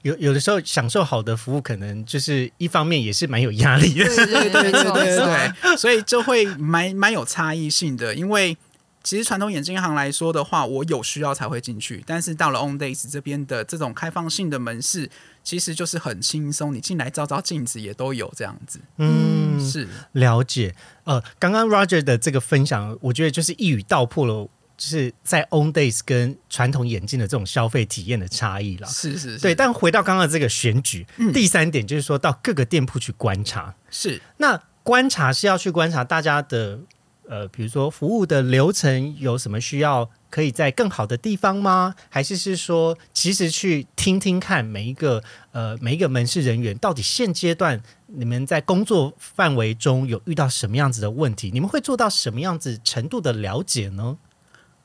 [0.02, 5.16] 有有的时候享受好的服务，可能就是一方面也是蛮有压力的，对对对对
[5.60, 8.56] 对，所以就会蛮蛮有差异性的，因为
[9.02, 15.10] 其实传统眼镜行来说的话，我有需要才会进去，但是到了 On Days 这边的这种开放性的门市，
[15.42, 18.80] 其实就是很轻松，你进来照照镜子也都有这样子。
[18.98, 20.74] 嗯，是了解。
[21.04, 28.86] 呃，刚刚 Roger 的这个分享，我觉得就是一语道破了，就是在 On Days 跟传统眼镜的这种消费体验的差异了。
[28.86, 33.74] 是是是，对，但回到刚刚的这个选举，第三点就是说到各个店铺去观察。
[33.90, 36.80] 是那观察是要去观察大家的
[37.28, 41.94] 呃，比如说服务的流程有什么需要可以在更好的地方吗？
[42.08, 51.50] 还是是说，其实去听听看每一个呃每一个门市人员到底现阶段你们在工作范围中有遇到什么样子的问题？
[51.52, 54.18] 你们会做到什么样子程度的了解呢？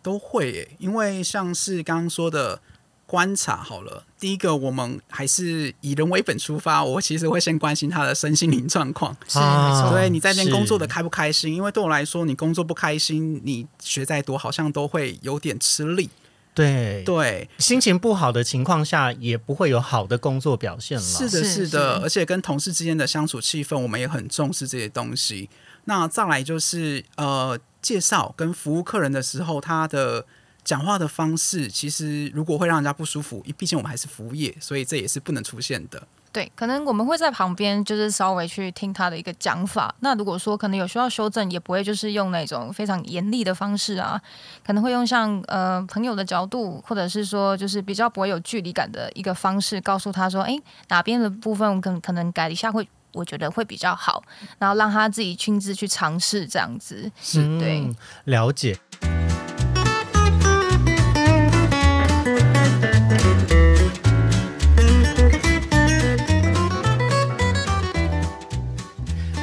[0.03, 2.61] 都会，因为像是刚刚说的
[3.07, 9.15] 观察好了，第一个我们还是以人为本出发，我其实会先关心他的身心灵状况。
[9.27, 9.89] 是啊没错。
[9.89, 11.55] 所以你在那边工作的开不开心？
[11.55, 16.09] 因为对我来说，你工作不开心，你学再多好像都会有点吃力。
[16.53, 21.03] 对对，心情不好的情况下，也不会有好的工作表现了。
[21.03, 25.49] 是的，是是的，是而且跟同事之间的相处气氛，我们也很重视这些东西。
[25.85, 30.25] 那再来就是呃，介绍跟服务客人的时候，他的
[30.67, 36.05] 讲话的方式，其实如果会让人家不舒服，毕竟我们还是服务业，所以这也是不能出现的。
[36.33, 39.95] 对，可能我们会在旁边，就是稍微去听他的一个讲法。
[40.01, 44.21] 那如果说可能有需要修正，也不会就是用那种非常严厉的方式啊，
[44.65, 50.53] 可能会用像呃朋友的角度，或者是说就是比较不会有距离感的一个方式，告诉他说，哎，
[50.89, 52.85] 哪边的部分可可能改一下会。
[53.13, 54.21] 我觉得会比较好，
[54.59, 57.09] 然后让他自己亲自去尝试这样子。
[57.19, 58.77] 是对嗯，了解。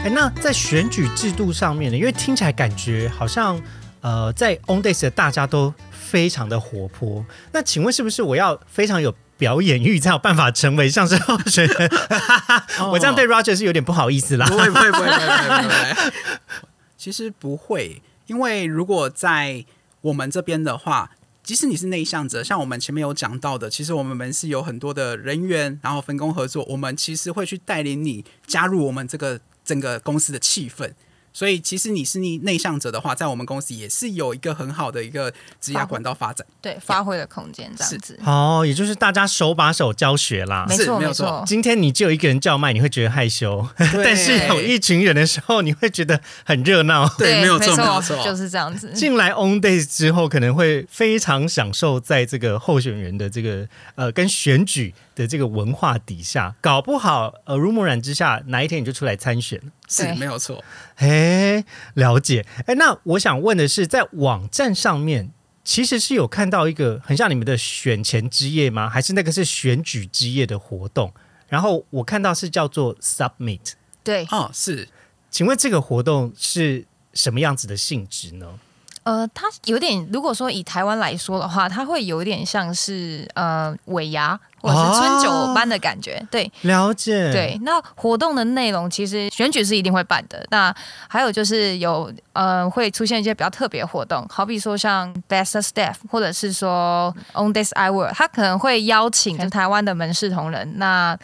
[0.04, 1.96] 哎，那在选举制度上面呢？
[1.96, 3.58] 因为听起来感觉好像
[4.02, 7.24] 呃，在 On Days 的大家都非常的活泼。
[7.52, 11.90] 那请问是不是我要非常有表演欲才有办法成为上市候选人？
[12.92, 14.46] 我这样对 Roger 是有点不好意思啦。
[14.46, 15.62] 不会，不会，不会，不会，不会。
[15.62, 16.12] 不会
[16.98, 19.64] 其实不会，因为如果在
[20.02, 21.12] 我们这边的话，
[21.42, 30.92] 即使你是内向者，像我们前面有讲到的，其实我们门市有很多的人员，然后分工合作，我们其实会去带领你加入我们这个整个公司的气氛。
[31.37, 36.46] 所以，其实你是你内向者的话，在我们公司也是有一个很好的一个职业管道发展。
[36.62, 38.16] 对，发挥的空间这样子。
[38.24, 40.64] 哦，也就是大家手把手教学啦。
[40.68, 41.42] 没错，没有错。
[41.44, 43.66] 今天你只有一个人叫卖，你会觉得害羞；
[44.05, 47.09] 但是有一群人的时候，你会觉得很热闹。
[47.18, 48.92] 对，没有错，没有错，就是这样子。
[48.92, 54.94] 进来 On Days 之后，可能会非常享受在这个候选人的这个呃跟选举。
[55.14, 60.64] 的这个文化底下，搞不好耳濡目染之下，哪一天你就出来参选了，是没有错。
[60.96, 62.46] 哎，了解。
[62.66, 65.31] 哎，那我想问的是，在网站上面，
[65.62, 68.88] 其实是有看到一个很像你们的选前之夜吗？
[68.88, 71.12] 还是那个是选举之夜的活动？
[71.48, 73.74] 然后我看到是叫做 Submit。
[74.03, 74.88] 对，哦，是。
[75.31, 78.59] 请问这个活动是什么样子的性质呢？
[79.04, 86.26] 呃，它有点，如果说以台湾来说的话，它会有点像是呃尾牙或者是春酒般的感觉。
[86.30, 87.30] 对，了解。
[87.30, 90.44] 对，那活动的内容其实选举是一定会办的。
[90.50, 90.74] 那
[91.06, 101.16] 还有就是有呃会出现一些比较特别活动，好比说像 Best Staff，或者是说 On This I Work，他可能会邀请台湾的门市同仁那。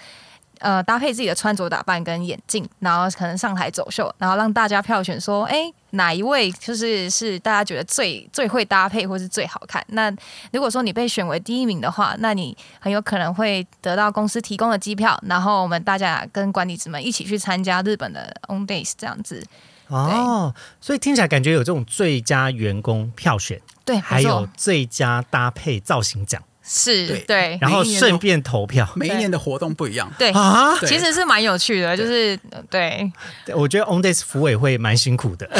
[0.62, 9.84] 呃，搭配自己的穿着打扮跟眼镜，然后可能上台走秀，然后让大家票选说，哎，哪一位就是是大家觉得最最会搭配或是最好看？
[9.88, 10.10] 那
[10.52, 19.44] 如果说你被选为第一名的话，那你很有可能会得到公司提供的机票，然后我们大家跟管理职们一起去参加日本的 On Days 这样子。
[19.88, 26.40] 哦，所以听起来感觉有这种最佳员工票选，对，还有最佳搭配造型奖。
[26.72, 28.88] 是对，然后顺便投票。
[28.94, 32.38] 每一年的活动不一样，对啊，其实是蛮有趣的，就是
[32.70, 33.10] 对。
[33.52, 35.50] 我觉得 On Days 服委会蛮辛苦的，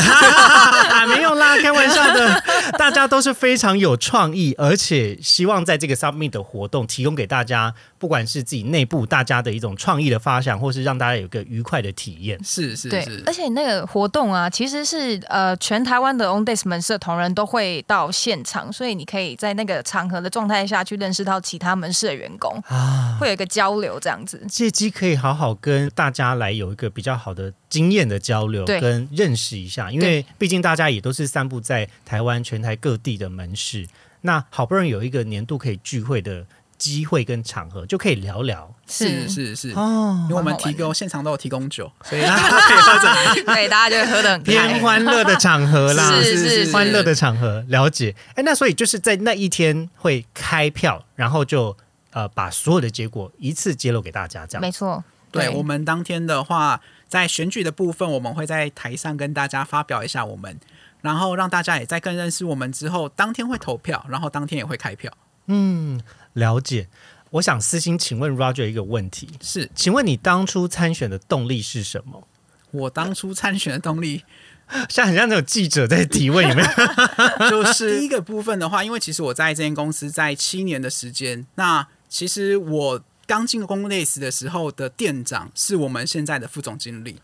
[1.07, 2.43] 没有啦，开玩笑的。
[2.79, 12.39] 大家都是非常有创意，而且希望在这个 Submit 的活动提供给大家，不管是自己内部大家的一种创意的发想，或是让大家有个愉快的体验。
[12.45, 21.01] 是是是，而且那个活动啊，其实是呃，全台湾的 On Days 门市同仁都会到现场，所以你可以在那个场合的状态下去。
[21.01, 29.91] 认识到其他门市的员工啊，会有一个交流，这样子借机可以好好跟大家来有一个比较好的经验的交流，跟认识一下。
[29.91, 33.87] 因为毕竟大家也都是散布在台湾全台各地的门市，
[34.23, 36.47] 那好不容易有一个年度可以聚会的。
[36.81, 39.29] 机会跟场合就可以聊聊，是。
[39.29, 48.17] 是是哦，因为我们提供现场都有提供酒， 所以大家可以喝着，对，大家就会喝的很偏欢乐的场合啦，是是欢乐的场合，了解。
[48.35, 51.77] 哎，那所以就是在那一天会开票，然后就
[52.13, 54.63] 呃把所有的结果一次揭露给大家，这样。
[54.63, 55.05] 没错。
[55.31, 55.51] 对。
[55.51, 60.59] 我们当天的话，在选举的部分，我们会在台上跟大家发表一下我们，
[61.03, 65.13] 然后让大家也在更认识我们之后，当天会投票，然后当天也会开票，
[65.47, 66.01] 嗯。
[66.35, 66.87] 了解，
[67.31, 72.29] 我想私心请问 Roger 一个问题，是，请问你当初参选的动力是什么？
[72.71, 74.23] 我当初参选的动力，
[74.89, 76.69] 像很像那种记者在提问，有没有？
[77.51, 87.21] 就是第一个部分的话，因为其实我在这间公司在七年的时间，那其实我刚进公类似的时候的店长是我们现在的副总经理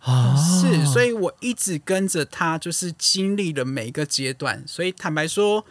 [0.00, 5.64] 啊，是，所以我一直跟着他，就是经历了每一个阶段，所以坦白说，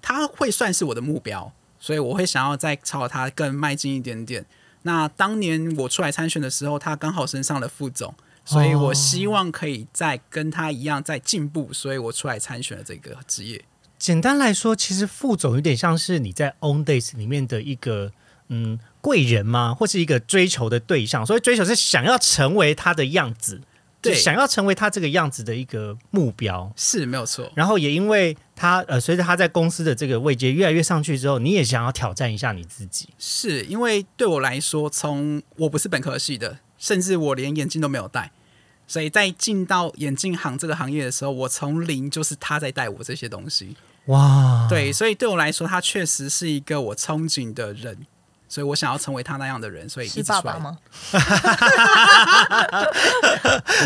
[0.00, 1.52] 他会算是我的目标。
[1.78, 4.44] 所以我会想要再朝他更迈进一点点。
[4.82, 8.12] 那当年我出来参选的时候，他刚好升上了副总，
[8.44, 13.62] 所以我希望可以再跟他一样再进步，所以我出来参选了这个职业。
[13.98, 18.10] 简单来说，其实副总有点像是你在 On Days 里面的一个
[18.48, 19.72] 嗯贵人吗？
[19.72, 21.24] 或是一个追求的对象？
[21.24, 23.60] 所以追求是想要成为他的样子。
[24.02, 27.48] 对，想要成为他这个样子的一个目标是没有错。
[27.54, 33.08] 然后也因为他呃，随着他在公司的这个位阶越来越上去之后，你也想要挑战一下你自己。
[33.16, 38.32] 是因为对我来说，从我不是本科系的，甚至我连眼镜都没有戴，
[38.88, 43.76] 所以在进到眼镜行这个行业的时候，我从零就是他在带我这些东西。
[44.06, 48.06] 哇，对，所以对我来说，他确实是一个我憧憬的人。
[48.48, 50.78] 所以我想要成为他那样的人，所以是爸爸吗？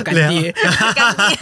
[0.04, 0.52] 干爹，
[0.94, 1.38] 干爹，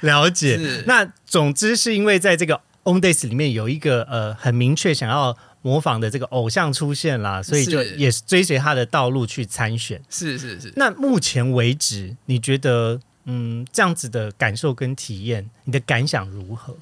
[0.00, 0.58] 了解。
[0.86, 10.02] 那总之是因为在这个 On Days 里面有一个呃很明确想要模仿的这个偶像出现啦，所以就也是追随他的道路去参选。
[10.10, 10.72] 是是是。
[10.74, 16.76] 那目前为止，你觉得嗯这样子的感受跟体验，你的感想如何？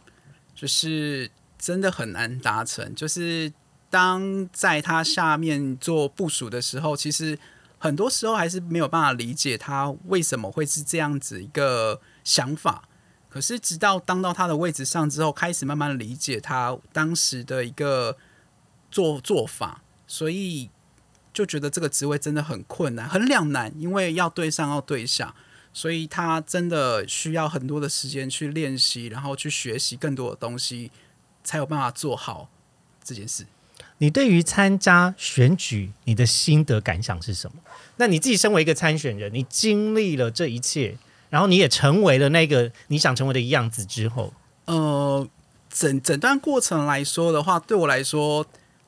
[0.54, 3.52] 就是真的很难达成，就是。
[3.90, 7.38] 当在他下面做部署的时候，其实
[7.76, 12.84] 很多时候还是没有办法理解他为什么会是这样子一个想法。
[13.28, 18.16] 可是直到当到他的位置上之后，开始慢慢理解他当时的一个
[18.90, 20.68] 做做法，所以
[21.32, 25.32] 就觉得这个职位真的很困难，很两难，因为要对上要对下，
[25.72, 30.90] 所以他真的需要很多的时间去练习，然后去学习更多的东西，
[31.44, 32.48] 才有办法做好
[33.04, 33.46] 这件事。
[34.00, 37.62] 你对于参加选举，你的心得感想是什么？
[37.96, 40.98] 那你自己身为一个参选人，你经历了这一切。
[41.28, 44.34] 然后你也成为了那个你想成为的样子之后，
[44.64, 45.28] 呃，
[45.72, 48.44] 整整段过程来说的话，对我来说，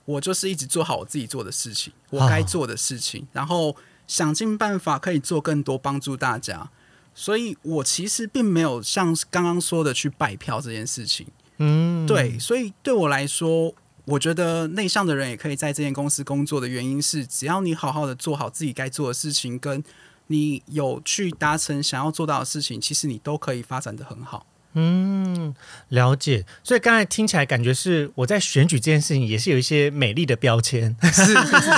[0.07, 3.77] 我就是一直做好我自己做的事情，我该做的事情，然后
[4.09, 6.69] 想尽办法可以做更多帮助大家。
[7.15, 11.29] 所以我其实并没有像刚刚说的去拜票这件事情。
[11.59, 13.73] 嗯，对，所以对我来说，
[14.05, 19.83] 我觉得内向的人也可以在这间公司工作的原因是，只要你好好的做好自己该做的事情，跟。
[20.29, 24.47] 你有去达成想要做到的事情，其实你都可以发展的很好。
[24.75, 25.55] 嗯，
[25.89, 26.45] 了解。
[26.65, 30.97] 所以刚才听起来感觉是我在选举这件事情也是有一些美丽的标签。
[31.03, 31.35] 是，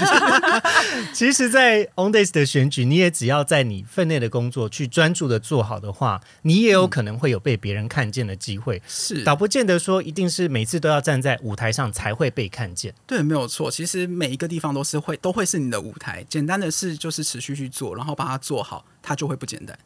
[1.13, 8.81] 其实，在 On Days 的选举，你也只要在你分内的工作去专注的做好的话，你也有可能会有被别人看见的机会。
[8.87, 12.95] 是，倒不见得说一定是每次都要站在舞台上才会被看见。
[13.07, 13.71] 对，没有错。
[13.71, 16.25] 其实每一个地方都是会都会是你的舞台。
[16.29, 19.77] 简单的事就是持续去做，然后把它做好，它就会不简单。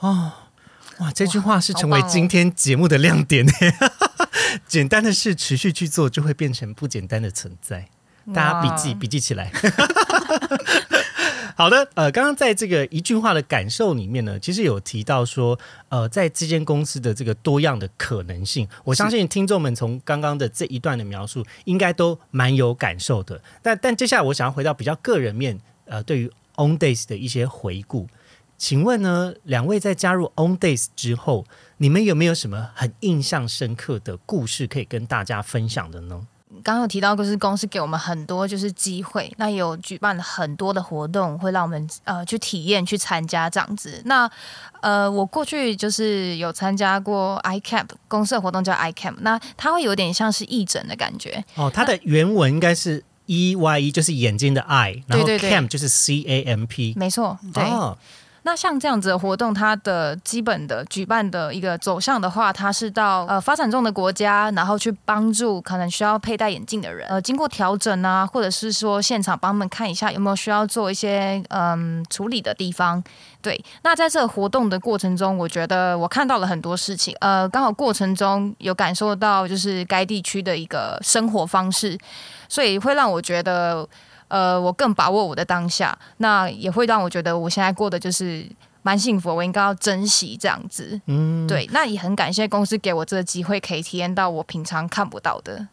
[0.00, 0.32] 哦。
[0.98, 3.46] 哇，这句话是成为今天节目的亮点。
[4.66, 7.88] 简单的事持续去做，就会变成不简单的存在。
[8.34, 9.52] 大家笔记笔记起来。
[11.54, 23.40] 好的，呃，刚刚在这个一句话的感受里面呢，其实有提到说，呃，在这间公司的这个多样的可能性，我相信听众们从刚刚的这一段的描述，应该都蛮有感受的。
[23.62, 28.06] 但但接下来我想要回到比较个人面，呃，对于 On Days 的一些回顾。
[28.58, 31.44] 请问呢，两位在加入 On Days 之后，
[31.76, 36.26] 你们有没有什么很印象深刻的故事可以跟大家分享的呢？
[36.64, 44.00] 刚刚有提到，就是公司给我们很多就是机会，那有举办了很多的活动，会让我们呃去体验、去参加这样子。
[44.06, 44.28] 那
[44.80, 51.44] 呃，我过去就是有参加过 iCamp 公司的活动，叫 iCamp，那它会有点像是义诊的感觉。
[51.56, 57.62] 哦，它的原文应该是 E Y E，就是眼睛的 I，然后 Camp 就是 C A M P，没错，对。
[58.46, 73.02] 那像这样子的活动，它的基本的举办的一个走向的话，它是到呃发展中的国家，然后去帮助可能需要佩戴眼镜的人，呃，经过调整啊，或者是说现场帮他们看一下有没有需要做一些嗯处理的地方。
[73.42, 81.98] 对，那在这个活动的过程中，我觉得我看到了很多事情，呃，刚好过程中有感受到就是该地区的一个生活方式，
[82.48, 83.84] 所以会让我觉得。
[84.28, 88.46] 呃，我更把握我的当下，那也会让我觉得我现在过的就是
[88.82, 91.00] 蛮幸福，我应该要珍惜这样子。
[91.06, 95.68] 嗯，对，那也很感谢公司给我这个机会，可以体验到我平常看不到的。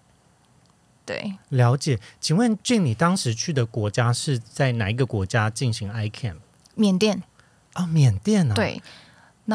[1.06, 2.00] 对，了解。
[2.22, 6.38] 请问俊，你当时去的国家是在哪一个国家进行 iCam？
[6.76, 7.22] 缅甸
[7.74, 8.82] 啊，缅甸啊，对，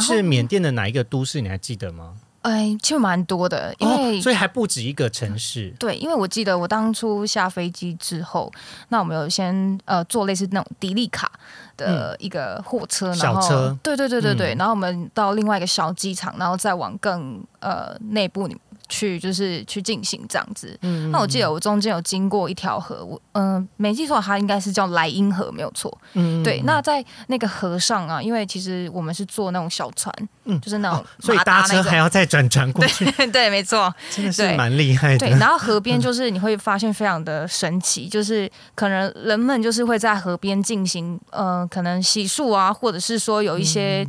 [0.00, 1.40] 是缅甸的哪一个都市？
[1.40, 2.16] 你还记得吗？
[2.42, 5.74] 哎，其实蛮多的，因为所以还不止一个城市。
[5.78, 8.50] 对，因为我记得我当初下飞机之后，
[8.88, 11.30] 那我们有先呃坐类似那种迪丽卡
[11.76, 18.48] 的一个货车，然后，对对对对对，然后我们到另外一个小机场，然后再往更呃内部
[18.88, 20.76] 去就是去进行这样子。
[20.82, 25.96] 嗯，那我记得我中间有经过一条河，我嗯没记错，它应该是叫莱茵河，没有错。
[26.14, 26.60] 嗯，对。
[26.64, 30.12] 那在那个河上啊，因为其实我们是坐那种小船，
[30.44, 33.04] 嗯，就是那种，所以搭车还要再转船过去。
[33.30, 35.18] 对，没错，真的是蛮厉害的。
[35.18, 44.06] 对，然后河边就是你会发现非常的神奇，就是可能人们就是会在河边进行呃可能洗漱啊，或者是说有一些。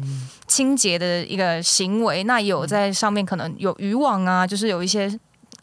[0.50, 5.08] 清洁的一个行为，那有在上面可能有渔网啊，就是有一些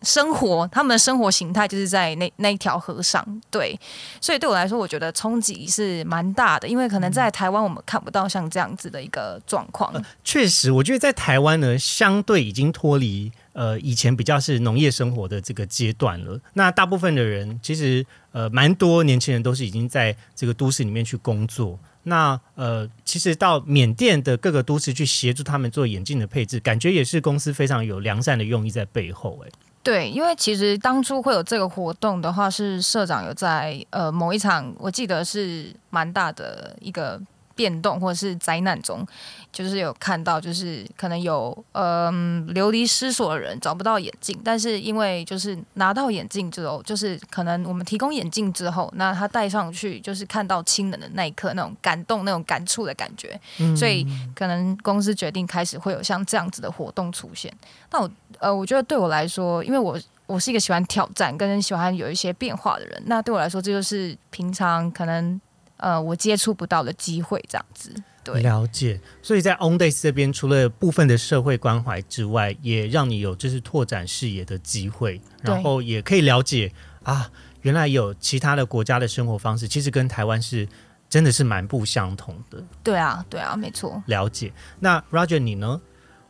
[0.02, 3.78] 生活，他们的生活形态就是在那那一条河上，对，
[4.20, 9.92] 所以对我来说，我觉得冲击是蛮大的，因为可能在台湾我们看不到像这样子的一个状况。
[10.22, 16.38] 确实，我觉得在台湾呢，相对已经脱离呃以前比较是农业生活的这个阶段了。
[16.52, 21.76] 那大部分的人其实呃蛮多年轻人都是已经在这个都市里面去工作。
[22.08, 29.40] 那呃，其实到缅甸的各个都市去协助他们做眼镜的配置，感觉也是公司非常有良善的用意在背后。
[29.44, 29.50] 哎，
[29.82, 37.20] 对，因为其实当初会有这个活动的话，是社长有在呃某一场，我记得是蛮大的一个
[37.56, 39.04] 变动或者是灾难中，
[39.50, 42.12] 就是有看到，就是可能有呃
[42.48, 53.40] 流离失所的人找不到眼镜，但是因为就是拿到眼镜之后，就是可能我们提供眼镜之后，那他戴上去就是看到亲人的那一刻那种感动、那种感触的感觉，
[53.74, 57.50] 所以可能公司决定开始会有像这样子的活动出现。
[57.90, 65.40] 那我呃，我觉得对我来说，因为我我是一个喜欢挑战跟喜欢有一些变化的人，那对我来说，这就是平常可能。
[65.78, 69.00] 呃，我接触不到的机会，这样子，对，了解。
[69.22, 76.72] 所以在 On Days 这边，除了部分的社会关怀之外，也让你有就是拓展视野的机会，然后也可以了解
[77.02, 77.30] 啊，
[77.62, 80.66] 原来有其他的国家的生活方式，其实跟台湾是
[81.08, 82.64] 真的是蛮不相同的。
[82.82, 84.02] 对啊，对啊，没错。
[84.06, 84.52] 了解。
[84.80, 85.80] 那 Roger 你呢？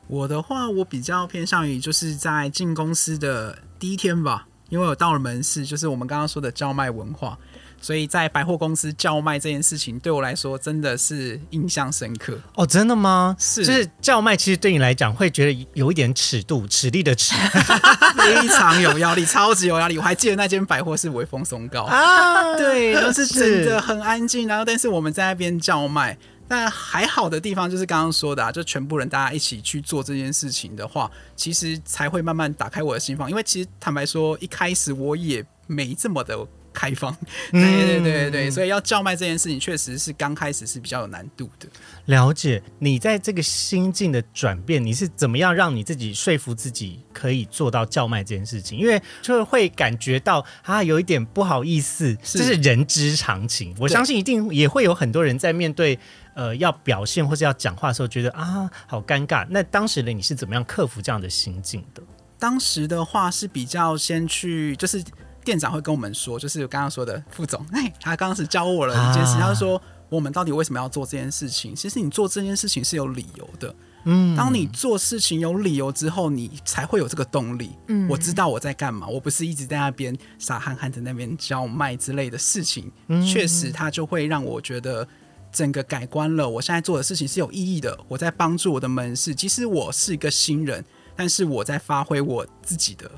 [0.09, 7.39] 我的话，我比较偏向于就是在进公司的第一天吧，因为我到了门市，就是我们刚刚说的叫卖文化。
[7.87, 12.67] 所以在百货公司叫卖这件事情，对我来说真的是印象深刻哦。
[12.67, 13.37] 真的吗？
[13.39, 17.37] 是，就是叫卖，其实对你来讲会觉得有一点尺度、尺力的尺，
[18.19, 19.99] 非常有压力，超级有压力。
[19.99, 24.49] 我还记得那间百货是微风松糕啊，对，就是真的很安静。
[24.49, 26.19] 然后，但是我们在那边叫卖，
[26.49, 33.31] 但还好的地方就是刚刚说的，啊，就全部人大家一起去做这件事情的话，其实才会慢慢打开我的心房。
[33.31, 36.37] 因为其实坦白说，一开始我也没这么的。
[36.77, 37.17] 开放，
[37.51, 41.67] 对对对对，所以要叫卖这件事情，确实是刚开始是比较有难度的。
[42.05, 48.79] 了解你在这个心境的转变，你是怎么样让你自己说服自己可以做到叫卖这件事情？
[48.79, 53.75] 因为就会感觉到啊，有一点不好意思，这是人之常情。
[53.81, 55.99] 我相信一定也会有很多人在面对
[56.35, 59.47] 呃要表现或者要讲话的时候，觉得啊好尴尬。
[59.49, 62.03] 那当时的你是怎么样克服这样的心境的？
[62.39, 65.03] 当时的话是比较先去就是。
[65.47, 71.73] 店长会跟我们说，就是刚刚说的副总， 哎，他刚刚是教我了一件事，他说我们到底为什么要做这件事情？
[71.73, 73.73] 其实你做这件事情是有理由的，
[74.07, 77.71] 嗯，当你做事情有理由之后，你才会有这个动力。
[77.87, 82.91] 嗯，我知道我在干嘛，我不是一直在那边傻憨憨在那边叫卖之类的事情。
[83.33, 85.07] 确实，他就会让我觉得
[85.53, 86.49] 整个改观了。
[86.49, 89.33] 我现在做的事情是有意义的，我在帮助我的门市。
[89.33, 90.85] 其实我是一个新人，
[91.15, 93.09] 但是我在发挥我自己的。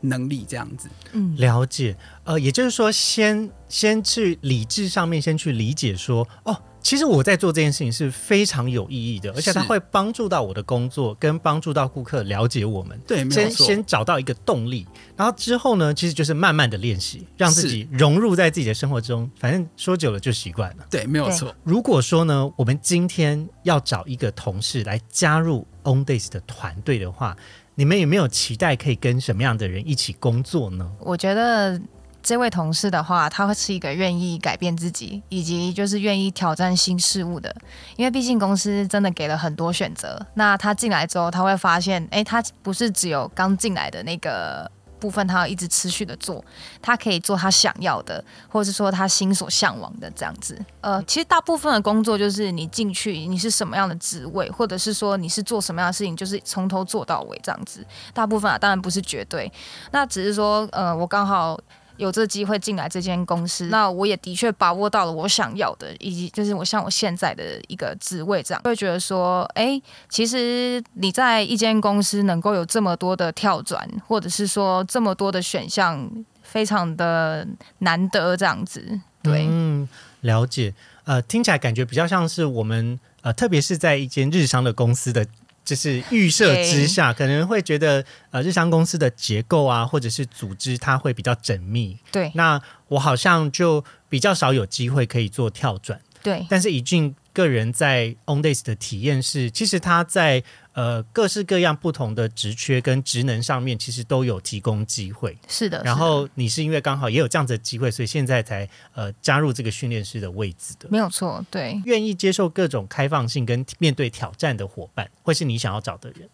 [0.00, 12.98] 能力这样子，嗯，了解，呃，也就是说，先先去理智上面先去理解说，哦，其实我在做这件事情是非常有意义的，而且它会帮助到我的工作，跟帮助到顾客了解我们。
[13.06, 14.86] 对，先先找到一个动力，
[15.16, 20.86] 然后之后呢，其实就是慢慢的练习，让自己融入在自己的生活中，反正说久了就习惯了。
[20.88, 21.54] 对，没有错。
[21.64, 27.36] 如果说呢，我们今天要找一个同事来加入 On Days 的团队的话。
[27.78, 30.84] 你们有没有期待可以跟什么样的人一起工作呢？
[30.98, 31.80] 我觉得
[32.20, 37.54] 这位同事的话，他会是一个愿意改变自己，以及就是愿意挑战新事物的。
[37.94, 44.68] 因为毕竟公司真的给了很多选择，那他进来之后，他会发现，哎，他不是只有刚进来的那个。
[44.98, 46.44] 部分他要一直持续的做，
[46.82, 50.58] 他可以做他想要的，或者是说他心所向往的这样子。
[50.80, 57.86] 呃，其实大部分的工作就是你进去，你是什么样的职位，或者是说你是做什么样的事情，就是从头做到尾这样子。
[58.12, 59.50] 大部分啊，当然不是绝对，
[59.92, 61.58] 那只是说，呃，我刚好。
[61.98, 76.08] 有这机会进来这间公司，那我也的确把握到了我想要的，以及就是我像我现在的一个职位这样，会觉得说，哎，其实你在一间公司能够有这么多的跳转，或者是说这么多的选项，
[76.42, 77.46] 非常的
[77.80, 79.00] 难得这样子。
[79.22, 79.88] 对，嗯，
[80.22, 80.72] 了解。
[81.04, 85.26] 呃，听起来感觉比较像是我们呃，特别是在一间日商的公司的。
[85.68, 91.94] 就是预设之下，可能会觉得呃，日商公司的结构啊，或者是组织，它会比较缜密。
[92.10, 92.58] 对，那
[92.88, 96.00] 我好像就比较少有机会可以做跳转。
[96.22, 100.42] 对，但是以俊个人在 On Days 的体验是，其实他在。
[100.74, 105.36] 呃，各式各样不同的职缺跟职能上面，其实都有提供机会。
[105.48, 105.82] 是的。
[105.84, 110.88] 然后你是因为刚好也有这样子的机会，所以现在才呃加入这个训练师的位置的。
[110.88, 111.82] 没有错，对。
[111.84, 116.28] 愿意接受各种开放性跟面对挑战的伙伴，会是你想要找的人。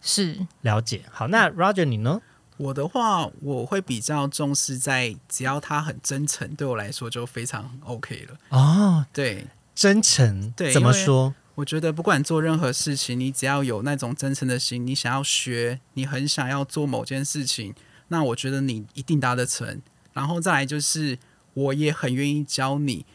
[0.00, 0.46] 是。
[0.62, 1.02] 了解。
[1.10, 2.22] 好，那 Roger 你呢？
[2.56, 8.36] 我的话，我会比较重视在只要他很真诚，对我来说就非常 OK 了。
[8.48, 9.46] 哦，对，
[9.80, 10.50] 真诚。
[10.50, 11.34] 对，怎么说？
[11.54, 17.74] 我觉得不管做任何事情，你只要有那种真诚的心，你想要学，你很想要做某件事情，
[18.08, 19.80] 那我觉得你一定达得成。
[20.12, 21.18] 然后再来就是，
[21.54, 23.06] 我也很愿意教你。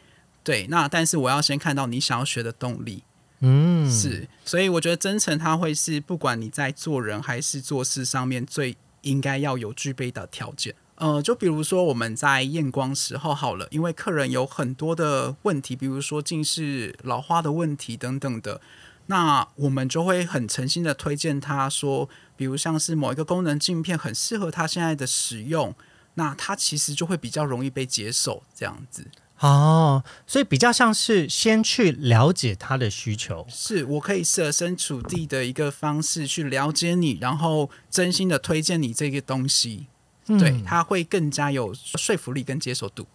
[0.42, 3.04] 对，那但是我要先看到你想要学的动力。
[3.38, 10.74] 嗯，是，所以我觉得真诚，它会是不管你在做人还是做事上面最应该要有具备的条件。
[10.96, 18.60] 呃，就比如说我们在验光时候好了，因为客人有很多的问题，比如说近视、老花的问题等等的，
[19.06, 25.74] 那我们就会很诚心的推荐他说，比如像是某一个功能镜片很适合他现在的使用，
[26.14, 29.06] 那他其实就会比较容易被接受这样子。
[29.40, 39.88] 哦，所以比较像是先去了解他的需求，是我可以设身处地的一个方式去了解你，然后真心的推荐你这个东西。
[40.26, 43.06] 对，嗯它会更加有说服力跟接受度。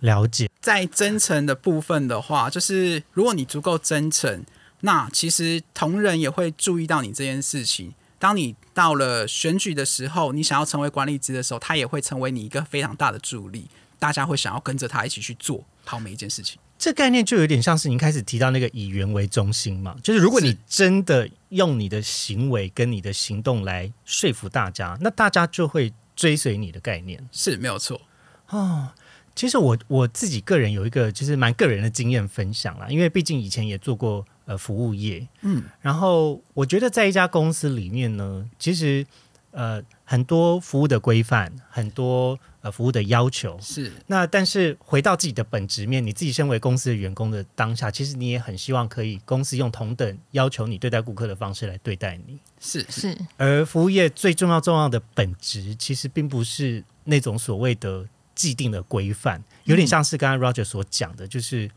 [0.00, 4.44] 了解，在真诚的部分的话，就是如果你足够真诚，
[4.82, 7.92] 那其实同仁也会注意到你这件事情。
[8.20, 13.66] 当你到了选举的时候，你想要成为管理职的时候，他也会成为你一个非常大的助力。
[13.98, 16.58] 大家会想要跟着他一起去做好每一件事情。
[16.78, 27.24] 这概念就有点像是您开始提到那个以人为中心嘛，就是如果你真的用你的行为跟你的行动来说服大家，那大家就会追随你的概念。
[27.30, 28.00] 是没有错。
[28.48, 28.88] 哦，
[29.36, 39.06] 其实我我自己个人有一个就是蛮个人的经验分享啦，因为毕竟以前也做过呃服务业，嗯，然后我觉得在一家公司里面呢，其实
[39.52, 43.90] 呃很多服务的规范，很多呃服务的要求，是。
[44.06, 52.38] 那但是回到自己的本职面，你自己身为公司的员工的当下，其实你也很希望可以公司用同等要求你对待顾客的方式来对待你。
[52.60, 53.16] 是是。
[53.36, 61.70] 而服务业最重要重要的本质，其实并不是那种所谓的既定的规范，有点像是刚刚 Roger 所讲的，就是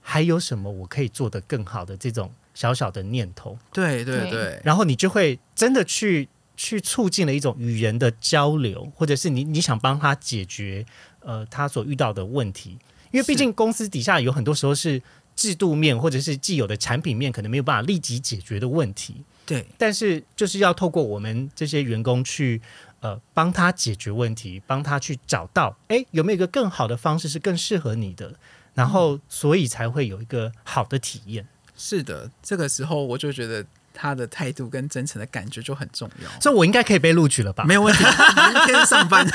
[0.00, 4.30] 还有什么我可以做得更好的这种小小的念头，对对对。
[4.30, 6.28] 对，然后你就会真的去
[6.62, 10.86] 去促进了一种与人的交流，或者是你你想帮他解决
[11.18, 12.78] 呃他所遇到的问题，
[13.10, 15.02] 因为毕竟公司底下有很多时候是
[15.34, 22.62] 制度面或者是既有的产品面可能没有办法立即解决的问题，对但是就是要透过我们这些员工去
[23.00, 28.32] 呃帮他解决问题，帮他去找到哎有没有一个更好的方式是更适合你的，
[28.74, 31.44] 然后所以才会有一个好的体验。
[31.76, 32.30] 是的。
[32.40, 36.40] 这个时候我就觉得他的态度跟真诚的感觉就很重要。
[36.40, 37.64] 所以我应该可以被录取了吧？
[37.64, 39.26] 没有问题，明天上班。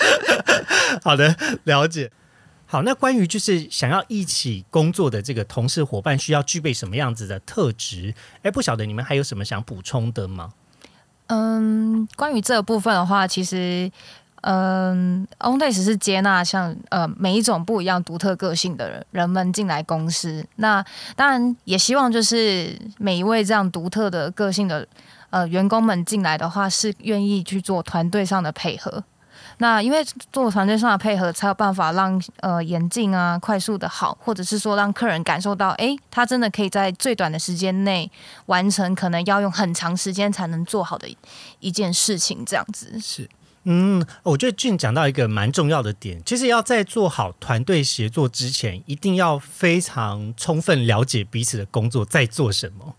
[1.02, 2.10] 好的，了解。
[2.68, 8.12] 好，那关于就是想要一起工作的这个同事伙伴，需要具备什么样子的特质？
[8.42, 10.52] 哎，不晓得你们还有什么想补充的吗？
[11.28, 13.90] 嗯，关于这个部分的话，其实，
[14.48, 20.46] 嗯，OnDays 是接纳像呃每一种不一样独特个性的人人们进来公司。
[20.56, 20.84] 那
[21.16, 24.86] 当然也希望就是每一位这样独特的个性的
[25.30, 29.02] 呃员工们进来的话，是愿意去做团队上的配合。
[29.58, 38.10] 那因为做团队上的配合，才有办法让呃眼镜啊快速的好，或者是说让客人感受到，诶，他真的可以在最短的时间内
[38.46, 41.08] 完成可能要用很长时间才能做好的
[41.58, 43.00] 一件事情，这样子。
[43.00, 43.28] 是
[43.68, 52.94] 嗯，我觉得俊讲到一个蛮重要的点，其实要在做好团队协作之前，一定要非常充分了解彼此的工作在做什么。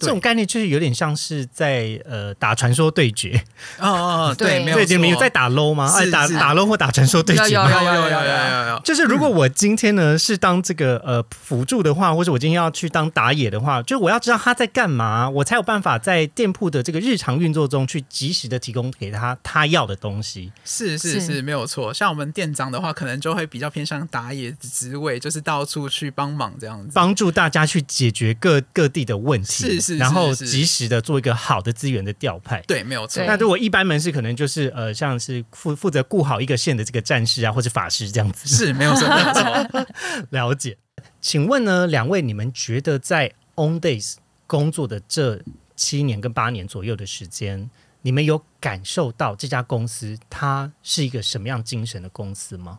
[0.00, 3.42] 这种概念就是有点像是在呃打传说对决，
[3.78, 5.92] 哦哦， 对，对没有对，你们有在打 low 吗？
[5.94, 7.70] 哎，打打 low 或打传说对决有吗？
[7.70, 20.52] 有有有有有有，就是如果我今天呢是当这个呃辅助的话，或者我今天要去当打野的话，就我要知道他在干嘛，我才有办法在店铺的这个日常运作中去及时的提供给他他要的东西。
[20.64, 21.92] 是是是是没有错。
[21.92, 26.90] 像我们店长的话，可能就会比较偏向打野职位，就是到处去帮忙这样子。
[26.94, 32.60] 帮助大家去解决各各地的问题，是是是然后及时的做一个好的资源的调派。
[32.62, 33.24] 对，没有错。
[33.24, 38.48] 那如果一般门市可能就是呃，像是负负责顾好一个县的这个战士啊，或者法师这样子。
[38.48, 39.86] 是没有错，没有错。
[40.30, 40.76] 了解。
[41.20, 44.14] 请问呢，两位你们觉得在 On Days
[44.46, 45.40] 工作的这
[45.74, 47.70] 七年跟八年左右的时间，
[48.02, 52.78] 你们有感受到这家公司它是一个什么样精神的公司吗？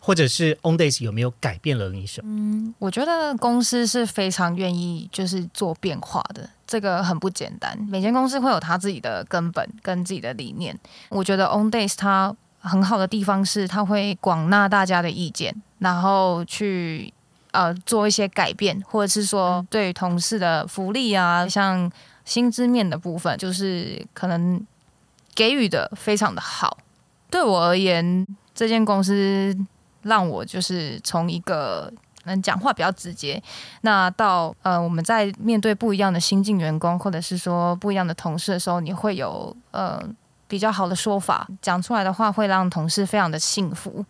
[0.00, 2.28] 或者是 On Days 有没有改变了你什么？
[2.32, 7.78] 嗯我觉得公司是非常愿意就是做变化的，这个很不简单。
[7.88, 10.76] 每间公司会有他自己的根本跟自己的理念。
[11.10, 17.12] 我觉得 On Days 它很好的地方是，它会广纳大家的意见，然后去
[17.52, 21.90] 呃做一些改变，或者是说对同事的福利啊，像
[22.24, 24.64] 薪资面的部分，就是可能
[25.34, 26.78] 给予的非常的好。
[27.30, 29.56] 对我而言，这间公司
[30.02, 31.92] 让我就是从一个
[32.24, 33.42] 嗯讲话比较直接，
[33.82, 40.02] 那到呃我们在面对不一样的新进员工，或者是说不一样的同事的时候，你会有呃
[40.46, 44.04] 比较好的说法，讲出来的话会让同事非常的幸福。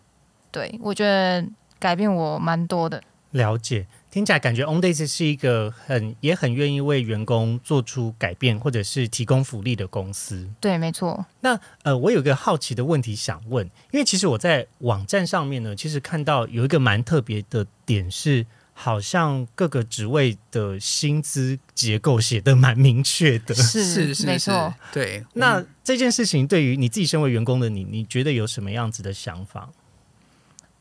[0.51, 1.45] 对我觉得
[1.79, 3.01] 改变我蛮多的。
[3.31, 10.49] 了解，听起来感觉 OnDays 是一个很也很愿意为员工做出改变，或者是提供福利的公司。
[10.59, 11.25] 对，没错。
[11.39, 23.55] 那呃，我有一个好奇的问题想问，因为其实我在网站上面呢，其实看到有一个蛮特别的点是，好像各个职位的薪资结构写的蛮明确的。
[23.55, 25.25] 是是是是没错。，对。
[25.35, 29.69] 那这件事情对于你自己身为员工的你，你觉得有什么样子的想法？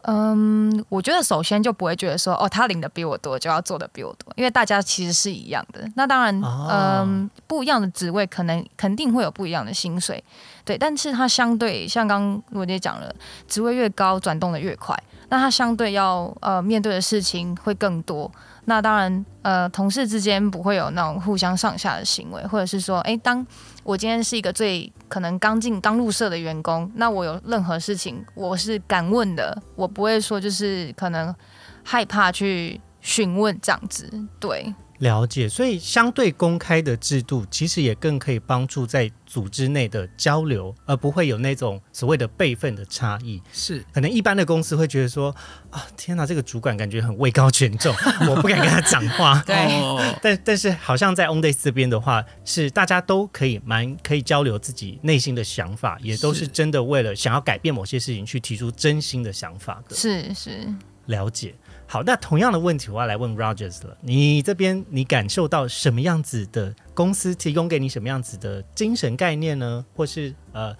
[0.02, 5.86] 嗯，我觉得首先就不会觉得说，哦，他领的比我多，就要做的比我多，因为大家其实是一样的。
[5.96, 10.22] 那当然，哦嗯，不一样的职位可能肯定会有不一样的薪水，
[10.64, 10.78] 对。
[10.78, 13.14] 但是它相对，像刚刚罗姐讲了，
[13.46, 14.96] 职位越高，转动的越快，
[15.28, 18.30] 那它相对要呃面对的事情会更多。
[18.66, 23.44] 那当然，呃，同事之间不会有那种互相上下的行为，或者是说，诶，当
[23.82, 31.34] 我今天是一个最可能刚进刚入社的员工，那我有任何事情我是敢问的，我不会说就是可能
[31.82, 34.08] 害怕去询问这样子，
[34.38, 43.40] 对，了解，所以相对公开的制度，其实也更可以帮助在组织内的交流，而不会有那种所谓的辈分的差异。
[43.50, 45.34] 是可能一般的公司会觉得说，
[45.70, 47.94] 啊，天哪，这个主管感觉很位高权重，
[48.28, 49.42] 我不敢跟他讲话。
[49.46, 59.96] 对哦但但是好像在 OnDays 这边的话，是大家都可以蛮可以交流自己内心的想法，也都是是真的为了想要改变某些事情去提出真心的想法的。
[59.96, 60.68] 是是。
[61.06, 61.54] 了解。
[61.92, 63.98] 好，那同样的问题我要来问 Rogers 了。
[64.00, 69.84] 你这边你感受到什么样子的公司提供给你什么样子的精神概念呢？
[69.96, 70.72] 或是呃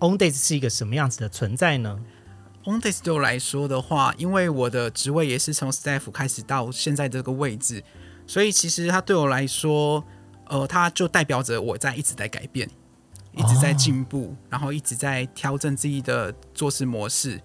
[0.00, 2.00] ，OnDays 是一个什么样子的存在呢
[2.64, 7.84] ？OnDays 对我来说的话，因为我的职位也是从 staff 开始到现在这个位置，
[8.26, 10.02] 所以其实它对我来说，
[10.48, 12.68] 呃，它就代表着我在一直在改变，
[13.32, 17.40] 一直在进步，然后一直在调整自己的做事模式。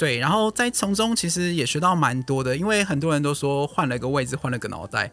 [0.00, 5.10] 对，然后在从中其实也学到蛮多的，因为很多人都说换了个位置，换了个脑袋，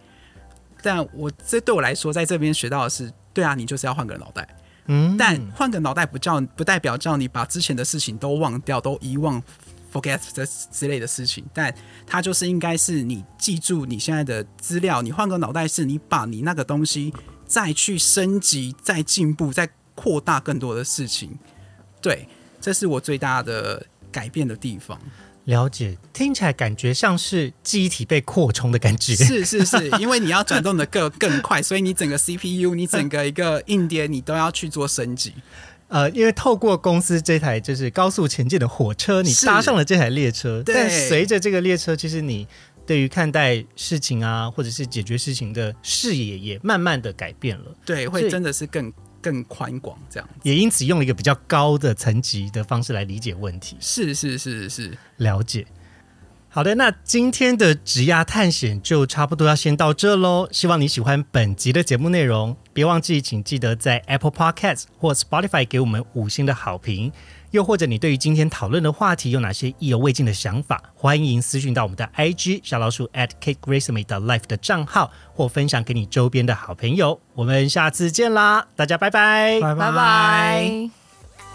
[0.81, 4.47] 但我这对我来说，在这边学到的是，对啊，你就是要换个脑袋。
[4.85, 9.43] 嗯，但换个脑袋不叫不代表叫你把之前的事情都忘掉、都遗忘、
[9.91, 11.75] forget 这之类的事情，但
[12.05, 17.13] 它就是应该是你记住你现在的资料，你换个脑袋是你把你那个东西
[17.45, 21.37] 再去升级、再进步、再扩大更多的事情。
[22.01, 22.29] 对，
[22.61, 24.99] 这是我最大的改变的地方。
[25.45, 29.15] 了解，听起来感觉像是记忆体被扩充的感觉。
[29.15, 35.33] 是是是， 因为你要转动的更更快，所以你整个 CPU、你整个一个硬碟，你都要去做升级。
[35.87, 42.45] 呃，因为透过公司这台就是高速前进的火车，你搭上了这台列车，但随着这个列车，其实你
[42.85, 48.91] 对于看待事情啊，或者是解决事情的视野也慢慢的改变了，对，会真的是更
[49.27, 50.29] 更宽广这样。
[50.43, 55.65] 也因此用了一个比较高的层级的方式来理解问题，是是是是，了解。
[56.49, 60.47] 好的，那今天的职涯探险就差不多要先到这喽。
[60.51, 67.11] 希望你喜欢本集的节目内容，别忘记，请记得在 Apple Podcast 或 Spotify 给我们五星的好评。
[67.51, 77.19] 又或者你对于今天讨论的话题有哪些意犹未尽的想法，欢迎私讯到我们的 IG 小老鼠 at Kate Grace m a 的 Life 的账号，或分享给你周边的好朋友。
[77.33, 79.59] 我们下次见啦，大家拜拜。
[79.61, 80.89] 拜拜拜。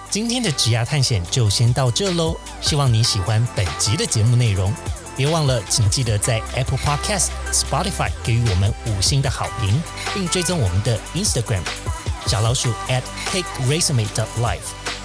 [0.08, 4.72] 今天的职涯探险就先到这喽，希望你喜欢本集的节目内容。
[5.14, 9.78] 别忘了，请记得在 Apple Podcast、Spotify 给予我们五星的好评，
[10.14, 11.60] 并追踪我们的 Instagram
[12.26, 14.81] 小老鼠 at cake resume 的 life